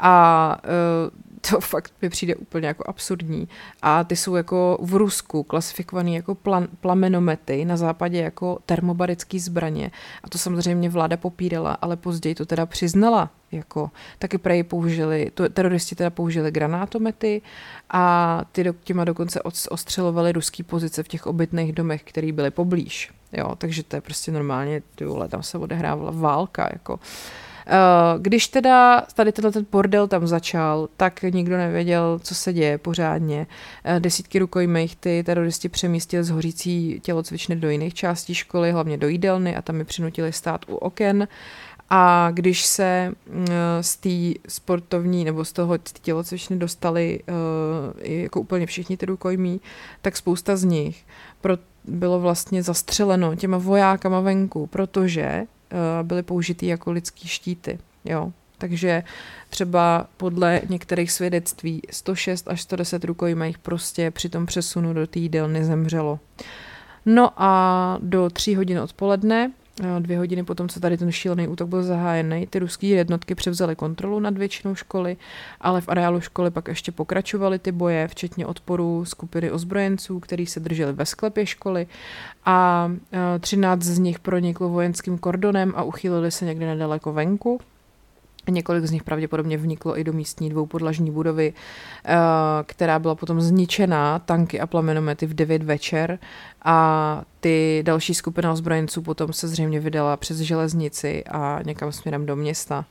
a 0.00 0.58
uh, 0.64 1.25
to 1.50 1.60
fakt 1.60 1.92
mi 2.02 2.08
přijde 2.08 2.34
úplně 2.34 2.66
jako 2.68 2.84
absurdní. 2.86 3.48
A 3.82 4.04
ty 4.04 4.16
jsou 4.16 4.34
jako 4.34 4.78
v 4.80 4.94
Rusku 4.94 5.42
klasifikovaný 5.42 6.14
jako 6.14 6.34
plan, 6.34 6.68
plamenomety, 6.80 7.64
na 7.64 7.76
západě 7.76 8.18
jako 8.18 8.58
termobarické 8.66 9.40
zbraně. 9.40 9.90
A 10.22 10.28
to 10.28 10.38
samozřejmě 10.38 10.88
vláda 10.88 11.16
popírala, 11.16 11.72
ale 11.72 11.96
později 11.96 12.34
to 12.34 12.46
teda 12.46 12.66
přiznala. 12.66 13.30
Jako, 13.52 13.90
taky 14.18 14.38
prej 14.38 14.62
použili, 14.62 15.30
to, 15.34 15.48
teroristi 15.48 15.94
teda 15.94 16.10
použili 16.10 16.50
granátomety 16.50 17.42
a 17.90 18.44
ty 18.52 18.64
do, 18.64 18.74
těma 18.84 19.04
dokonce 19.04 19.42
ostřelovali 19.70 20.32
ruský 20.32 20.62
pozice 20.62 21.02
v 21.02 21.08
těch 21.08 21.26
obytných 21.26 21.72
domech, 21.72 22.02
které 22.02 22.32
byly 22.32 22.50
poblíž. 22.50 23.10
Jo, 23.32 23.54
takže 23.58 23.82
to 23.82 23.96
je 23.96 24.00
prostě 24.00 24.32
normálně, 24.32 24.82
ty 24.94 25.04
vole, 25.04 25.28
tam 25.28 25.42
se 25.42 25.58
odehrávala 25.58 26.10
válka, 26.10 26.68
jako. 26.72 26.94
Uh, 26.94 27.00
Když 28.18 28.48
teda 28.48 29.00
tady 29.14 29.32
tenhle 29.32 29.52
ten 29.52 29.66
bordel 29.72 30.08
tam 30.08 30.26
začal, 30.26 30.88
tak 30.96 31.22
nikdo 31.22 31.56
nevěděl, 31.56 32.20
co 32.22 32.34
se 32.34 32.52
děje 32.52 32.78
pořádně. 32.78 33.46
Desítky 33.98 34.38
rukojmích 34.38 34.96
ty 34.96 35.22
teroristi 35.26 35.68
přemístili 35.68 36.24
z 36.24 36.30
hořící 36.30 37.00
tělocvičny 37.02 37.56
do 37.56 37.70
jiných 37.70 37.94
částí 37.94 38.34
školy, 38.34 38.72
hlavně 38.72 38.96
do 38.96 39.08
jídelny 39.08 39.56
a 39.56 39.62
tam 39.62 39.78
je 39.78 39.84
přinutili 39.84 40.32
stát 40.32 40.64
u 40.68 40.74
oken. 40.74 41.28
A 41.90 42.30
když 42.32 42.64
se 42.64 43.12
mm, 43.30 43.46
z 43.80 43.96
té 43.96 44.40
sportovní 44.48 45.24
nebo 45.24 45.44
z 45.44 45.52
toho 45.52 45.78
tělocvičny 45.78 46.56
dostali 46.56 47.20
jako 47.98 48.40
úplně 48.40 48.66
všichni 48.66 48.96
ty 48.96 49.06
rukojmí, 49.06 49.60
tak 50.02 50.16
spousta 50.16 50.56
z 50.56 50.64
nich 50.64 51.04
bylo 51.84 52.20
vlastně 52.20 52.62
zastřeleno 52.62 53.36
těma 53.36 53.58
vojákama 53.58 54.20
venku, 54.20 54.66
protože 54.66 55.42
byly 56.02 56.22
použitý 56.22 56.66
jako 56.66 56.92
lidský 56.92 57.28
štíty. 57.28 57.78
Jo. 58.04 58.32
Takže 58.58 59.02
třeba 59.50 60.06
podle 60.16 60.60
některých 60.68 61.12
svědectví 61.12 61.82
106 61.90 62.48
až 62.48 62.62
110 62.62 63.04
rukojmích 63.04 63.58
prostě 63.58 64.10
při 64.10 64.28
tom 64.28 64.46
přesunu 64.46 64.92
do 64.92 65.06
té 65.06 65.18
jídelny 65.18 65.64
zemřelo. 65.64 66.18
No 67.06 67.32
a 67.36 67.98
do 68.02 68.30
tří 68.30 68.56
hodin 68.56 68.78
odpoledne 68.78 69.52
Dvě 69.98 70.18
hodiny 70.18 70.44
potom, 70.44 70.68
co 70.68 70.80
tady 70.80 70.96
ten 70.96 71.12
šílený 71.12 71.48
útok 71.48 71.68
byl 71.68 71.82
zahájený, 71.82 72.46
ty 72.46 72.58
ruské 72.58 72.86
jednotky 72.86 73.34
převzaly 73.34 73.76
kontrolu 73.76 74.20
nad 74.20 74.38
většinou 74.38 74.74
školy, 74.74 75.16
ale 75.60 75.80
v 75.80 75.88
areálu 75.88 76.20
školy 76.20 76.50
pak 76.50 76.68
ještě 76.68 76.92
pokračovaly 76.92 77.58
ty 77.58 77.72
boje, 77.72 78.08
včetně 78.08 78.46
odporu 78.46 79.04
skupiny 79.04 79.50
ozbrojenců, 79.50 80.20
který 80.20 80.46
se 80.46 80.60
drželi 80.60 80.92
ve 80.92 81.06
sklepě 81.06 81.46
školy 81.46 81.86
a 82.44 82.90
13 83.40 83.82
z 83.82 83.98
nich 83.98 84.18
proniklo 84.18 84.68
vojenským 84.68 85.18
kordonem 85.18 85.72
a 85.76 85.82
uchýlili 85.82 86.30
se 86.30 86.44
někde 86.44 86.66
nedaleko 86.66 87.12
venku. 87.12 87.60
Několik 88.50 88.84
z 88.84 88.90
nich 88.90 89.04
pravděpodobně 89.04 89.56
vniklo 89.56 89.98
i 89.98 90.04
do 90.04 90.12
místní 90.12 90.50
dvoupodlažní 90.50 91.10
budovy, 91.10 91.52
eh, 92.04 92.16
která 92.66 92.98
byla 92.98 93.14
potom 93.14 93.40
zničená 93.40 94.18
tanky 94.18 94.60
a 94.60 94.66
plamenomety 94.66 95.26
v 95.26 95.34
9 95.34 95.62
večer 95.62 96.18
a 96.64 97.22
ty 97.40 97.82
další 97.86 98.14
skupina 98.14 98.52
ozbrojenců 98.52 99.02
potom 99.02 99.32
se 99.32 99.48
zřejmě 99.48 99.80
vydala 99.80 100.16
přes 100.16 100.38
železnici 100.38 101.24
a 101.24 101.60
někam 101.64 101.92
směrem 101.92 102.26
do 102.26 102.36
města. 102.36 102.84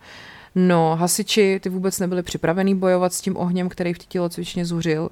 No, 0.58 0.96
hasiči 0.96 1.60
ty 1.63 1.70
vůbec 1.70 2.00
nebyli 2.00 2.24
připravení 2.24 2.76
bojovat 2.76 3.13
s 3.13 3.22
tím 3.22 3.38
ohněm, 3.38 3.70
který 3.70 3.94
v 3.94 3.98
té 3.98 4.06
tělocvičně 4.08 4.65
zuřil. 4.65 5.02
Uh, 5.02 5.10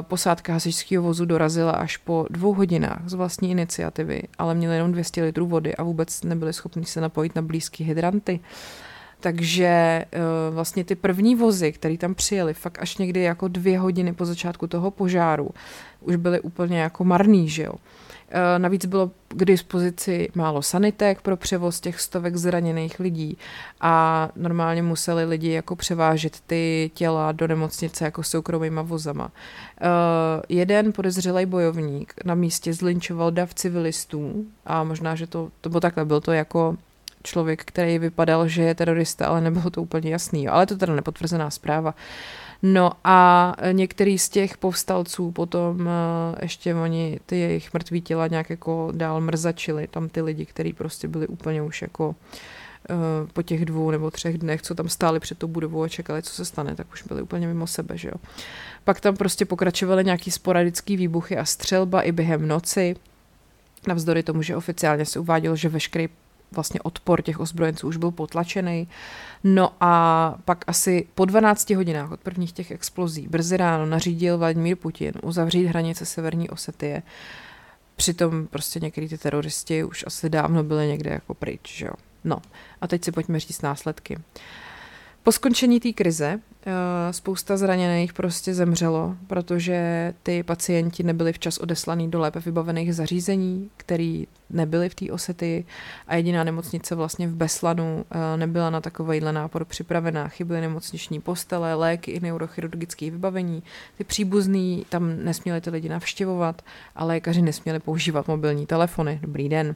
posádka 0.00 0.52
hasičského 0.52 1.02
vozu 1.04 1.24
dorazila 1.24 1.72
až 1.72 1.96
po 1.96 2.26
dvou 2.30 2.54
hodinách 2.54 3.02
z 3.06 3.14
vlastní 3.14 3.50
iniciativy, 3.50 4.22
ale 4.38 4.54
měli 4.54 4.74
jenom 4.74 4.92
200 4.92 5.22
litrů 5.22 5.46
vody 5.46 5.76
a 5.76 5.82
vůbec 5.82 6.22
nebyli 6.22 6.52
schopni 6.52 6.84
se 6.84 7.00
napojit 7.00 7.34
na 7.34 7.42
blízké 7.42 7.84
hydranty. 7.84 8.40
Uh, 8.42 8.89
takže 9.20 10.04
uh, 10.14 10.54
vlastně 10.54 10.84
ty 10.84 10.94
první 10.94 11.34
vozy, 11.34 11.72
které 11.72 11.96
tam 11.96 12.14
přijeli, 12.14 12.54
fakt 12.54 12.78
až 12.80 12.98
někdy 12.98 13.20
jako 13.20 13.48
dvě 13.48 13.78
hodiny 13.78 14.12
po 14.12 14.24
začátku 14.24 14.66
toho 14.66 14.90
požáru, 14.90 15.50
už 16.00 16.16
byly 16.16 16.40
úplně 16.40 16.80
jako 16.80 17.04
marný, 17.04 17.48
že 17.48 17.62
jo. 17.62 17.72
Uh, 17.72 18.58
navíc 18.58 18.86
bylo 18.86 19.10
k 19.28 19.44
dispozici 19.44 20.28
málo 20.34 20.62
sanitek 20.62 21.20
pro 21.20 21.36
převoz 21.36 21.80
těch 21.80 22.00
stovek 22.00 22.36
zraněných 22.36 23.00
lidí 23.00 23.38
a 23.80 24.28
normálně 24.36 24.82
museli 24.82 25.24
lidi 25.24 25.50
jako 25.50 25.76
převážet 25.76 26.40
ty 26.46 26.90
těla 26.94 27.32
do 27.32 27.48
nemocnice 27.48 28.04
jako 28.04 28.22
soukromýma 28.22 28.82
vozama. 28.82 29.24
Uh, 29.24 29.30
jeden 30.48 30.92
podezřelý 30.92 31.46
bojovník 31.46 32.14
na 32.24 32.34
místě 32.34 32.72
zlinčoval 32.72 33.30
dav 33.30 33.54
civilistů 33.54 34.44
a 34.66 34.84
možná, 34.84 35.14
že 35.14 35.26
to, 35.26 35.50
to 35.60 35.68
bylo 35.68 35.80
takhle, 35.80 36.04
byl 36.04 36.20
to 36.20 36.32
jako 36.32 36.76
člověk, 37.22 37.64
který 37.64 37.98
vypadal, 37.98 38.48
že 38.48 38.62
je 38.62 38.74
terorista, 38.74 39.26
ale 39.26 39.40
nebylo 39.40 39.70
to 39.70 39.82
úplně 39.82 40.10
jasný. 40.10 40.48
Ale 40.48 40.66
to 40.66 40.76
teda 40.76 40.94
nepotvrzená 40.94 41.50
zpráva. 41.50 41.94
No 42.62 42.92
a 43.04 43.56
některý 43.72 44.18
z 44.18 44.28
těch 44.28 44.58
povstalců 44.58 45.30
potom 45.30 45.88
eh, 45.88 46.38
ještě 46.42 46.74
oni 46.74 47.20
ty 47.26 47.36
jejich 47.38 47.74
mrtvý 47.74 48.00
těla 48.00 48.26
nějak 48.26 48.50
jako 48.50 48.92
dál 48.94 49.20
mrzačili. 49.20 49.86
Tam 49.86 50.08
ty 50.08 50.22
lidi, 50.22 50.46
kteří 50.46 50.72
prostě 50.72 51.08
byli 51.08 51.26
úplně 51.26 51.62
už 51.62 51.82
jako 51.82 52.14
eh, 52.90 52.94
po 53.32 53.42
těch 53.42 53.64
dvou 53.64 53.90
nebo 53.90 54.10
třech 54.10 54.38
dnech, 54.38 54.62
co 54.62 54.74
tam 54.74 54.88
stáli 54.88 55.20
před 55.20 55.38
tou 55.38 55.48
budovou 55.48 55.82
a 55.82 55.88
čekali, 55.88 56.22
co 56.22 56.34
se 56.34 56.44
stane, 56.44 56.74
tak 56.74 56.92
už 56.92 57.02
byli 57.02 57.22
úplně 57.22 57.46
mimo 57.46 57.66
sebe, 57.66 57.98
že 57.98 58.08
jo. 58.08 58.14
Pak 58.84 59.00
tam 59.00 59.16
prostě 59.16 59.44
pokračovaly 59.44 60.04
nějaký 60.04 60.30
sporadický 60.30 60.96
výbuchy 60.96 61.36
a 61.36 61.44
střelba 61.44 62.02
i 62.02 62.12
během 62.12 62.48
noci, 62.48 62.96
navzdory 63.86 64.22
tomu, 64.22 64.42
že 64.42 64.56
oficiálně 64.56 65.04
se 65.04 65.18
uvádělo, 65.18 65.56
že 65.56 65.68
veškerý 65.68 66.08
vlastně 66.52 66.80
odpor 66.80 67.22
těch 67.22 67.40
ozbrojenců 67.40 67.88
už 67.88 67.96
byl 67.96 68.10
potlačený. 68.10 68.88
No 69.44 69.72
a 69.80 70.34
pak 70.44 70.64
asi 70.66 71.08
po 71.14 71.24
12 71.24 71.70
hodinách 71.70 72.10
od 72.10 72.20
prvních 72.20 72.52
těch 72.52 72.70
explozí 72.70 73.28
brzy 73.28 73.56
ráno 73.56 73.86
nařídil 73.86 74.38
Vladimír 74.38 74.76
Putin 74.76 75.12
uzavřít 75.22 75.66
hranice 75.66 76.06
Severní 76.06 76.50
Osetie. 76.50 77.02
Přitom 77.96 78.46
prostě 78.46 78.80
některý 78.80 79.08
ty 79.08 79.18
teroristi 79.18 79.84
už 79.84 80.04
asi 80.06 80.30
dávno 80.30 80.64
byli 80.64 80.88
někde 80.88 81.10
jako 81.10 81.34
pryč, 81.34 81.76
že 81.76 81.86
jo. 81.86 81.92
No 82.24 82.36
a 82.80 82.86
teď 82.86 83.04
si 83.04 83.12
pojďme 83.12 83.40
říct 83.40 83.62
následky. 83.62 84.16
Uh, 84.16 84.22
po 85.22 85.32
skončení 85.32 85.80
té 85.80 85.92
krize 85.92 86.40
eh, 86.66 87.12
spousta 87.12 87.56
zraněných 87.56 88.12
prostě 88.12 88.54
zemřelo, 88.54 89.16
protože 89.26 90.14
ty 90.22 90.42
pacienti 90.42 91.02
nebyli 91.02 91.32
včas 91.32 91.58
odeslaný 91.58 92.10
do 92.10 92.20
lépe 92.20 92.40
vybavených 92.40 92.94
zařízení, 92.94 93.70
které 93.76 94.24
nebyly 94.50 94.88
v 94.88 94.94
té 94.94 95.12
osety 95.12 95.64
a 96.06 96.16
jediná 96.16 96.44
nemocnice 96.44 96.94
vlastně 96.94 97.28
v 97.28 97.34
Beslanu 97.34 98.04
eh, 98.10 98.36
nebyla 98.36 98.70
na 98.70 98.80
takovýhle 98.80 99.32
nápor 99.32 99.64
připravená. 99.64 100.28
Chyběly 100.28 100.60
nemocniční 100.60 101.20
postele, 101.20 101.74
léky 101.74 102.10
i 102.10 102.20
neurochirurgické 102.20 103.10
vybavení. 103.10 103.62
Ty 103.98 104.04
příbuzný 104.04 104.86
tam 104.88 105.24
nesměli 105.24 105.60
ty 105.60 105.70
lidi 105.70 105.88
navštěvovat 105.88 106.62
a 106.96 107.04
lékaři 107.04 107.42
nesměli 107.42 107.78
používat 107.78 108.28
mobilní 108.28 108.66
telefony. 108.66 109.18
Dobrý 109.22 109.48
den. 109.48 109.74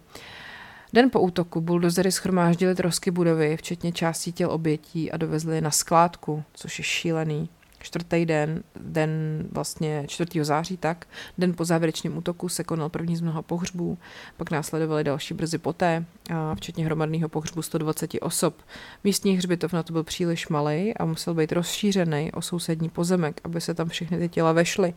Den 0.95 1.11
po 1.11 1.21
útoku 1.21 1.61
buldozery 1.61 2.13
schromáždili 2.13 2.75
trosky 2.75 3.11
budovy, 3.11 3.57
včetně 3.57 3.93
částí 3.93 4.33
těl 4.33 4.51
obětí 4.51 5.13
a 5.13 5.17
dovezli 5.17 5.55
je 5.55 5.61
na 5.61 5.71
skládku, 5.71 6.45
což 6.55 6.79
je 6.79 6.85
šílený 6.85 7.49
čtvrtý 7.85 8.27
den, 8.27 8.63
den 8.77 9.11
vlastně 9.53 10.05
4. 10.07 10.45
září, 10.45 10.77
tak, 10.77 11.07
den 11.39 11.55
po 11.55 11.65
závěrečném 11.65 12.17
útoku 12.17 12.49
se 12.49 12.65
konal 12.65 12.89
první 12.89 13.17
z 13.17 13.21
mnoha 13.21 13.43
pohřbů, 13.43 13.99
pak 14.37 14.51
následovali 14.51 15.05
další 15.05 15.35
brzy 15.35 15.59
poté, 15.59 16.05
a 16.35 16.55
včetně 16.55 16.85
hromadného 16.85 17.29
pohřbu 17.29 17.63
120 17.63 18.11
osob. 18.21 18.63
Místní 19.05 19.37
hřbitov 19.37 19.73
na 19.73 19.83
to 19.83 19.93
byl 19.93 20.05
příliš 20.05 20.49
malý 20.49 20.95
a 20.97 21.05
musel 21.05 21.35
být 21.35 21.53
rozšířený 21.53 22.33
o 22.33 22.43
sousední 22.43 22.89
pozemek, 22.89 23.41
aby 23.45 23.61
se 23.61 23.75
tam 23.75 23.89
všechny 23.89 24.19
ty 24.19 24.29
těla 24.29 24.53
vešly. 24.53 24.95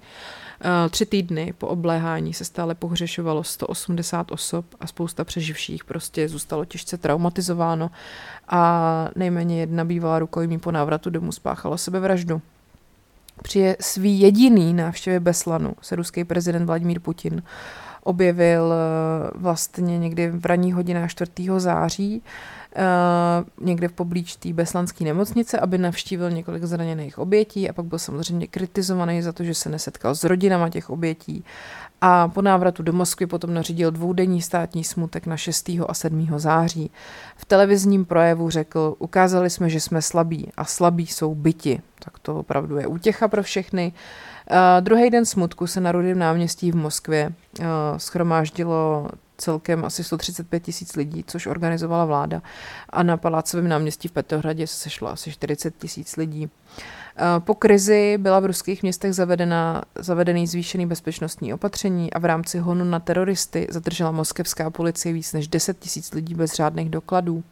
Tři 0.89 1.05
týdny 1.05 1.53
po 1.57 1.67
obléhání 1.67 2.33
se 2.33 2.45
stále 2.45 2.75
pohřešovalo 2.75 3.43
180 3.43 4.31
osob 4.31 4.65
a 4.79 4.87
spousta 4.87 5.23
přeživších 5.23 5.83
prostě 5.85 6.29
zůstalo 6.29 6.65
těžce 6.65 6.97
traumatizováno 6.97 7.91
a 8.47 9.09
nejméně 9.15 9.59
jedna 9.59 9.85
bývalá 9.85 10.19
rukojmí 10.19 10.59
po 10.59 10.71
návratu 10.71 11.09
domů 11.09 11.31
spáchala 11.31 11.77
sebevraždu. 11.77 12.41
Při 13.43 13.75
svý 13.79 14.19
jediný 14.19 14.73
návštěvě 14.73 15.19
Beslanu 15.19 15.73
se 15.81 15.95
ruský 15.95 16.23
prezident 16.23 16.65
Vladimír 16.65 16.99
Putin 16.99 17.43
objevil 18.03 18.73
eh, 18.73 19.31
vlastně 19.35 19.97
někdy 19.97 20.29
v 20.29 20.45
ranní 20.45 20.71
hodinách 20.71 21.09
4. 21.09 21.31
září 21.57 22.21
eh, 22.21 22.66
někde 23.61 23.87
v 23.87 23.91
poblíž 23.91 24.35
té 24.35 24.53
beslanské 24.53 25.03
nemocnice, 25.03 25.59
aby 25.59 25.77
navštívil 25.77 26.31
několik 26.31 26.63
zraněných 26.63 27.17
obětí 27.17 27.69
a 27.69 27.73
pak 27.73 27.85
byl 27.85 27.99
samozřejmě 27.99 28.47
kritizovaný 28.47 29.21
za 29.21 29.31
to, 29.31 29.43
že 29.43 29.53
se 29.53 29.69
nesetkal 29.69 30.15
s 30.15 30.23
rodinama 30.23 30.69
těch 30.69 30.89
obětí 30.89 31.43
a 32.01 32.27
po 32.27 32.41
návratu 32.41 32.83
do 32.83 32.93
Moskvy 32.93 33.25
potom 33.25 33.53
nařídil 33.53 33.91
dvoudenní 33.91 34.41
státní 34.41 34.83
smutek 34.83 35.25
na 35.25 35.37
6. 35.37 35.69
a 35.87 35.93
7. 35.93 36.27
září. 36.37 36.91
V 37.35 37.45
televizním 37.45 38.05
projevu 38.05 38.49
řekl, 38.49 38.95
ukázali 38.99 39.49
jsme, 39.49 39.69
že 39.69 39.79
jsme 39.79 40.01
slabí 40.01 40.49
a 40.57 40.65
slabí 40.65 41.07
jsou 41.07 41.35
byti. 41.35 41.81
Tak 41.99 42.19
to 42.19 42.39
opravdu 42.39 42.77
je 42.77 42.87
útěcha 42.87 43.27
pro 43.27 43.43
všechny. 43.43 43.93
Uh, 44.51 44.57
druhý 44.79 45.09
den 45.09 45.25
smutku 45.25 45.67
se 45.67 45.81
na 45.81 45.91
Rudém 45.91 46.19
náměstí 46.19 46.71
v 46.71 46.75
Moskvě 46.75 47.33
uh, 47.59 47.65
schromáždilo 47.97 49.09
celkem 49.37 49.85
asi 49.85 50.03
135 50.03 50.63
tisíc 50.63 50.95
lidí, 50.95 51.23
což 51.27 51.47
organizovala 51.47 52.05
vláda. 52.05 52.41
A 52.89 53.03
na 53.03 53.17
Palácovém 53.17 53.67
náměstí 53.67 54.07
v 54.07 54.11
Petrohradě 54.11 54.67
se 54.67 54.75
sešlo 54.75 55.07
asi 55.07 55.31
40 55.31 55.77
tisíc 55.77 56.17
lidí. 56.17 56.49
Eh, 57.19 57.39
po 57.39 57.55
krizi 57.55 58.17
byla 58.17 58.39
v 58.39 58.45
ruských 58.45 58.81
městech 58.81 59.13
zavedena, 59.13 59.83
zavedený 59.99 60.47
zvýšený 60.47 60.85
bezpečnostní 60.85 61.53
opatření 61.53 62.13
a 62.13 62.19
v 62.19 62.25
rámci 62.25 62.59
honu 62.59 62.85
na 62.85 62.99
teroristy 62.99 63.67
zadržela 63.69 64.11
moskevská 64.11 64.69
policie 64.69 65.13
víc 65.13 65.33
než 65.33 65.47
10 65.47 65.79
tisíc 65.79 66.13
lidí 66.13 66.35
bez 66.35 66.53
řádných 66.53 66.89
dokladů. 66.89 67.43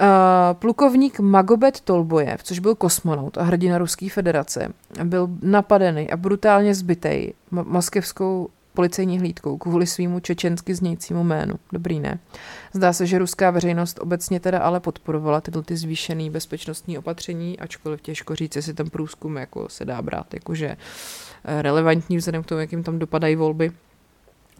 Uh, 0.00 0.08
plukovník 0.52 1.20
Magobet 1.20 1.80
Tolbojev, 1.80 2.42
což 2.42 2.58
byl 2.58 2.74
kosmonaut 2.74 3.38
a 3.38 3.42
hrdina 3.42 3.78
Ruské 3.78 4.10
federace, 4.10 4.68
byl 5.04 5.28
napadený 5.42 6.10
a 6.10 6.16
brutálně 6.16 6.74
zbytej 6.74 7.34
moskevskou 7.50 8.48
policejní 8.74 9.18
hlídkou 9.18 9.58
kvůli 9.58 9.86
svýmu 9.86 10.20
čečensky 10.20 10.74
znějícímu 10.74 11.24
jménu. 11.24 11.54
Dobrý, 11.72 12.00
ne? 12.00 12.18
Zdá 12.72 12.92
se, 12.92 13.06
že 13.06 13.18
ruská 13.18 13.50
veřejnost 13.50 13.98
obecně 14.00 14.40
teda 14.40 14.58
ale 14.58 14.80
podporovala 14.80 15.40
tyhle 15.40 15.62
ty 15.62 15.76
zvýšený 15.76 16.30
bezpečnostní 16.30 16.98
opatření, 16.98 17.58
ačkoliv 17.58 18.00
těžko 18.00 18.34
říct, 18.34 18.56
jestli 18.56 18.74
ten 18.74 18.90
průzkum 18.90 19.36
jako 19.36 19.68
se 19.68 19.84
dá 19.84 20.02
brát 20.02 20.34
jakože 20.34 20.76
eh, 21.44 21.62
relevantní 21.62 22.16
vzhledem 22.16 22.42
k 22.42 22.46
tomu, 22.46 22.60
jakým 22.60 22.82
tam 22.82 22.98
dopadají 22.98 23.36
volby. 23.36 23.72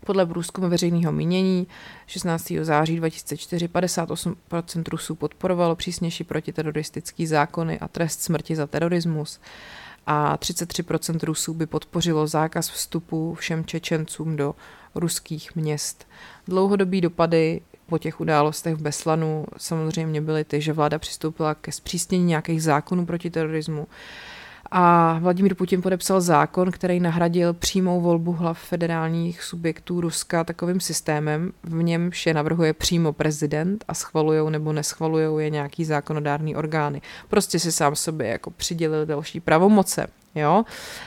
Podle 0.06 0.26
průzkumu 0.26 0.68
veřejného 0.68 1.12
mínění 1.12 1.66
16. 2.06 2.52
září 2.62 2.96
2004 2.96 3.68
58% 3.68 4.82
Rusů 4.90 5.14
podporovalo 5.14 5.76
přísnější 5.76 6.24
protiteroristický 6.24 7.26
zákony 7.26 7.78
a 7.78 7.88
trest 7.88 8.22
smrti 8.22 8.56
za 8.56 8.66
terorismus 8.66 9.40
a 10.06 10.36
33% 10.36 11.18
Rusů 11.22 11.54
by 11.54 11.66
podpořilo 11.66 12.26
zákaz 12.26 12.70
vstupu 12.70 13.34
všem 13.34 13.64
Čečencům 13.64 14.36
do 14.36 14.54
ruských 14.94 15.56
měst. 15.56 16.06
Dlouhodobý 16.48 17.00
dopady 17.00 17.60
po 17.86 17.98
těch 17.98 18.20
událostech 18.20 18.74
v 18.74 18.82
Beslanu 18.82 19.46
samozřejmě 19.56 20.20
byly 20.20 20.44
ty, 20.44 20.60
že 20.60 20.72
vláda 20.72 20.98
přistoupila 20.98 21.54
ke 21.54 21.72
zpřísnění 21.72 22.24
nějakých 22.24 22.62
zákonů 22.62 23.06
proti 23.06 23.30
terorismu, 23.30 23.86
a 24.76 25.18
Vladimír 25.18 25.54
Putin 25.54 25.82
podepsal 25.82 26.20
zákon, 26.20 26.70
který 26.70 27.00
nahradil 27.00 27.52
přímou 27.52 28.00
volbu 28.00 28.32
hlav 28.32 28.58
federálních 28.58 29.42
subjektů 29.42 30.00
Ruska 30.00 30.44
takovým 30.44 30.80
systémem, 30.80 31.52
v 31.62 31.82
němž 31.82 32.26
je 32.26 32.34
navrhuje 32.34 32.72
přímo 32.72 33.12
prezident 33.12 33.84
a 33.88 33.94
schvalujou 33.94 34.48
nebo 34.48 34.72
neschvalujou 34.72 35.38
je 35.38 35.50
nějaký 35.50 35.84
zákonodárný 35.84 36.56
orgány. 36.56 37.02
Prostě 37.28 37.58
si 37.58 37.72
sám 37.72 37.96
sobě 37.96 38.28
jako 38.28 38.50
přidělil 38.50 39.06
další 39.06 39.40
pravomoce. 39.40 40.06
Jo? 40.34 40.64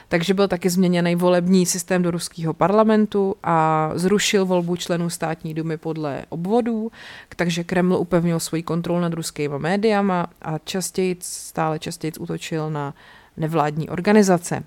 Takže 0.08 0.34
byl 0.34 0.48
taky 0.48 0.70
změněný 0.70 1.16
volební 1.16 1.66
systém 1.66 2.02
do 2.02 2.12
ruského 2.12 2.54
parlamentu 2.54 3.36
a 3.44 3.90
zrušil 3.96 4.46
volbu 4.46 4.76
členů 4.76 5.10
státní 5.10 5.54
dumy 5.54 5.78
podle 5.78 6.26
obvodů, 6.30 6.92
takže 7.36 7.64
Kreml 7.64 7.96
upevnil 7.96 8.40
svoji 8.40 8.64
kontrolu 8.64 9.00
nad 9.00 9.14
ruskými 9.14 9.60
médiama 9.60 10.28
a 10.42 10.58
častěji, 10.58 11.18
stále 11.22 11.80
častěji 11.80 12.12
útočil 12.20 12.70
na 12.70 12.94
nevládní 13.38 13.90
organizace. 13.90 14.64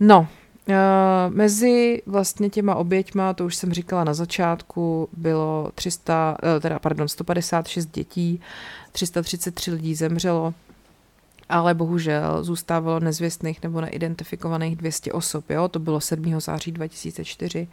No, 0.00 0.28
Uh, 0.68 1.34
mezi 1.34 2.02
vlastně 2.06 2.50
těma 2.50 2.74
oběťma, 2.74 3.34
to 3.34 3.44
už 3.44 3.56
jsem 3.56 3.72
říkala 3.72 4.04
na 4.04 4.14
začátku, 4.14 5.08
bylo 5.12 5.70
300, 5.74 6.36
uh, 6.42 6.60
teda, 6.60 6.78
pardon, 6.78 7.08
156 7.08 7.86
dětí, 7.86 8.40
333 8.92 9.70
lidí 9.70 9.94
zemřelo, 9.94 10.54
ale 11.48 11.74
bohužel 11.74 12.44
zůstávalo 12.44 13.00
nezvěstných 13.00 13.62
nebo 13.62 13.80
neidentifikovaných 13.80 14.76
200 14.76 15.12
osob. 15.12 15.50
Jo? 15.50 15.68
To 15.68 15.78
bylo 15.78 16.00
7. 16.00 16.40
září 16.40 16.72
2004. 16.72 17.68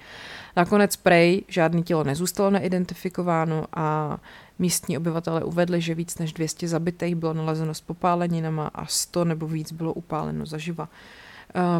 Nakonec 0.55 0.95
prej 0.95 1.43
žádný 1.47 1.83
tělo 1.83 2.03
nezůstalo 2.03 2.49
neidentifikováno 2.49 3.65
a 3.73 4.17
místní 4.59 4.97
obyvatele 4.97 5.43
uvedli, 5.43 5.81
že 5.81 5.95
víc 5.95 6.17
než 6.17 6.33
200 6.33 6.67
zabitých 6.67 7.15
bylo 7.15 7.33
nalezeno 7.33 7.73
s 7.73 7.81
popáleninama 7.81 8.67
a 8.67 8.85
100 8.85 9.25
nebo 9.25 9.47
víc 9.47 9.71
bylo 9.71 9.93
upáleno 9.93 10.45
zaživa. 10.45 10.89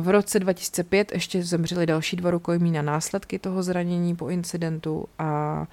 V 0.02 0.10
roce 0.10 0.40
2005 0.40 1.12
ještě 1.12 1.44
zemřeli 1.44 1.86
další 1.86 2.16
dva 2.16 2.32
rukojmí 2.32 2.72
na 2.72 2.82
následky 2.82 3.40
toho 3.40 3.64
zranění 3.64 4.16
po 4.16 4.30
incidentu 4.30 5.06
a 5.20 5.66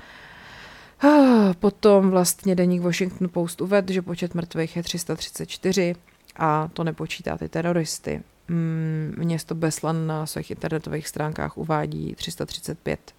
Potom 1.61 2.11
vlastně 2.11 2.54
deník 2.54 2.83
Washington 2.83 3.28
Post 3.28 3.61
uvedl, 3.61 3.92
že 3.92 4.02
počet 4.02 4.35
mrtvých 4.35 4.76
je 4.76 4.83
334 4.83 5.94
a 6.38 6.68
to 6.72 6.85
nepočítá 6.85 7.38
ty 7.38 7.48
teroristy. 7.48 8.22
Mm, 8.48 9.14
město 9.18 9.55
Beslan 9.55 10.07
na 10.07 10.27
svých 10.27 10.51
internetových 10.51 11.09
stránkách 11.09 11.59
uvádí 11.59 12.14
335. 12.14 13.14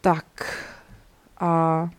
Tak 0.00 0.26
a 1.40 1.90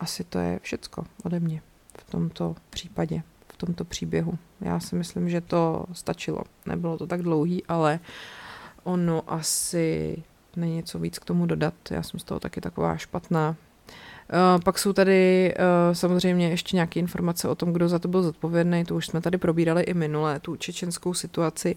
asi 0.00 0.24
to 0.24 0.38
je 0.38 0.58
všecko 0.62 1.04
ode 1.24 1.40
mě 1.40 1.62
v 1.98 2.10
tomto 2.10 2.56
případě, 2.70 3.22
v 3.48 3.56
tomto 3.56 3.84
příběhu. 3.84 4.38
Já 4.60 4.80
si 4.80 4.94
myslím, 4.94 5.28
že 5.28 5.40
to 5.40 5.86
stačilo. 5.92 6.40
Nebylo 6.66 6.98
to 6.98 7.06
tak 7.06 7.22
dlouhý, 7.22 7.66
ale 7.66 8.00
ono 8.82 9.32
asi 9.32 10.22
není 10.56 10.76
něco 10.76 10.98
víc 10.98 11.18
k 11.18 11.24
tomu 11.24 11.46
dodat. 11.46 11.74
Já 11.90 12.02
jsem 12.02 12.20
z 12.20 12.24
toho 12.24 12.40
taky 12.40 12.60
taková 12.60 12.96
špatná. 12.96 13.56
Uh, 14.32 14.62
pak 14.62 14.78
jsou 14.78 14.92
tady 14.92 15.54
uh, 15.58 15.94
samozřejmě 15.94 16.48
ještě 16.48 16.76
nějaké 16.76 17.00
informace 17.00 17.48
o 17.48 17.54
tom, 17.54 17.72
kdo 17.72 17.88
za 17.88 17.98
to 17.98 18.08
byl 18.08 18.22
zodpovědný. 18.22 18.84
To 18.84 18.94
už 18.94 19.06
jsme 19.06 19.20
tady 19.20 19.38
probírali 19.38 19.82
i 19.82 19.94
minule, 19.94 20.40
tu 20.40 20.56
čečenskou 20.56 21.14
situaci. 21.14 21.76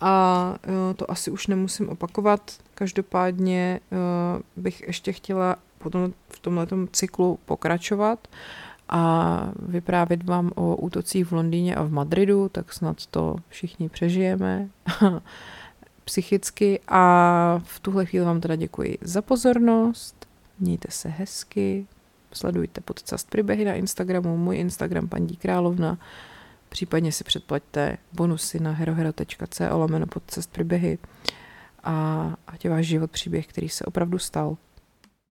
A 0.00 0.54
uh, 0.68 0.94
to 0.96 1.10
asi 1.10 1.30
už 1.30 1.46
nemusím 1.46 1.88
opakovat. 1.88 2.40
Každopádně 2.74 3.80
bych 4.56 4.80
ještě 4.86 5.12
chtěla 5.12 5.56
potom 5.78 6.12
v 6.28 6.38
tomhle 6.40 6.66
cyklu 6.92 7.38
pokračovat 7.44 8.28
a 8.88 9.52
vyprávět 9.58 10.24
vám 10.24 10.50
o 10.54 10.76
útocích 10.76 11.26
v 11.26 11.32
Londýně 11.32 11.74
a 11.74 11.82
v 11.82 11.92
Madridu, 11.92 12.48
tak 12.48 12.72
snad 12.72 13.06
to 13.06 13.36
všichni 13.48 13.88
přežijeme 13.88 14.68
psychicky 16.04 16.80
a 16.88 17.60
v 17.64 17.80
tuhle 17.80 18.06
chvíli 18.06 18.26
vám 18.26 18.40
teda 18.40 18.56
děkuji 18.56 18.98
za 19.00 19.22
pozornost 19.22 20.27
Mějte 20.60 20.90
se 20.90 21.08
hezky, 21.08 21.86
sledujte 22.32 22.80
podcast 22.80 23.30
Příběhy 23.30 23.64
na 23.64 23.74
Instagramu, 23.74 24.36
můj 24.36 24.56
Instagram 24.56 25.08
paní 25.08 25.36
Královna, 25.36 25.98
případně 26.68 27.12
si 27.12 27.24
předplaťte 27.24 27.98
bonusy 28.12 28.60
na 28.60 28.70
herohero.co 28.70 29.78
lomeno 29.78 30.06
podcast 30.06 30.50
Příběhy 30.50 30.98
a 31.84 32.26
ať 32.46 32.64
je 32.64 32.70
váš 32.70 32.86
život 32.86 33.10
příběh, 33.10 33.46
který 33.46 33.68
se 33.68 33.84
opravdu 33.84 34.18
stal. 34.18 34.56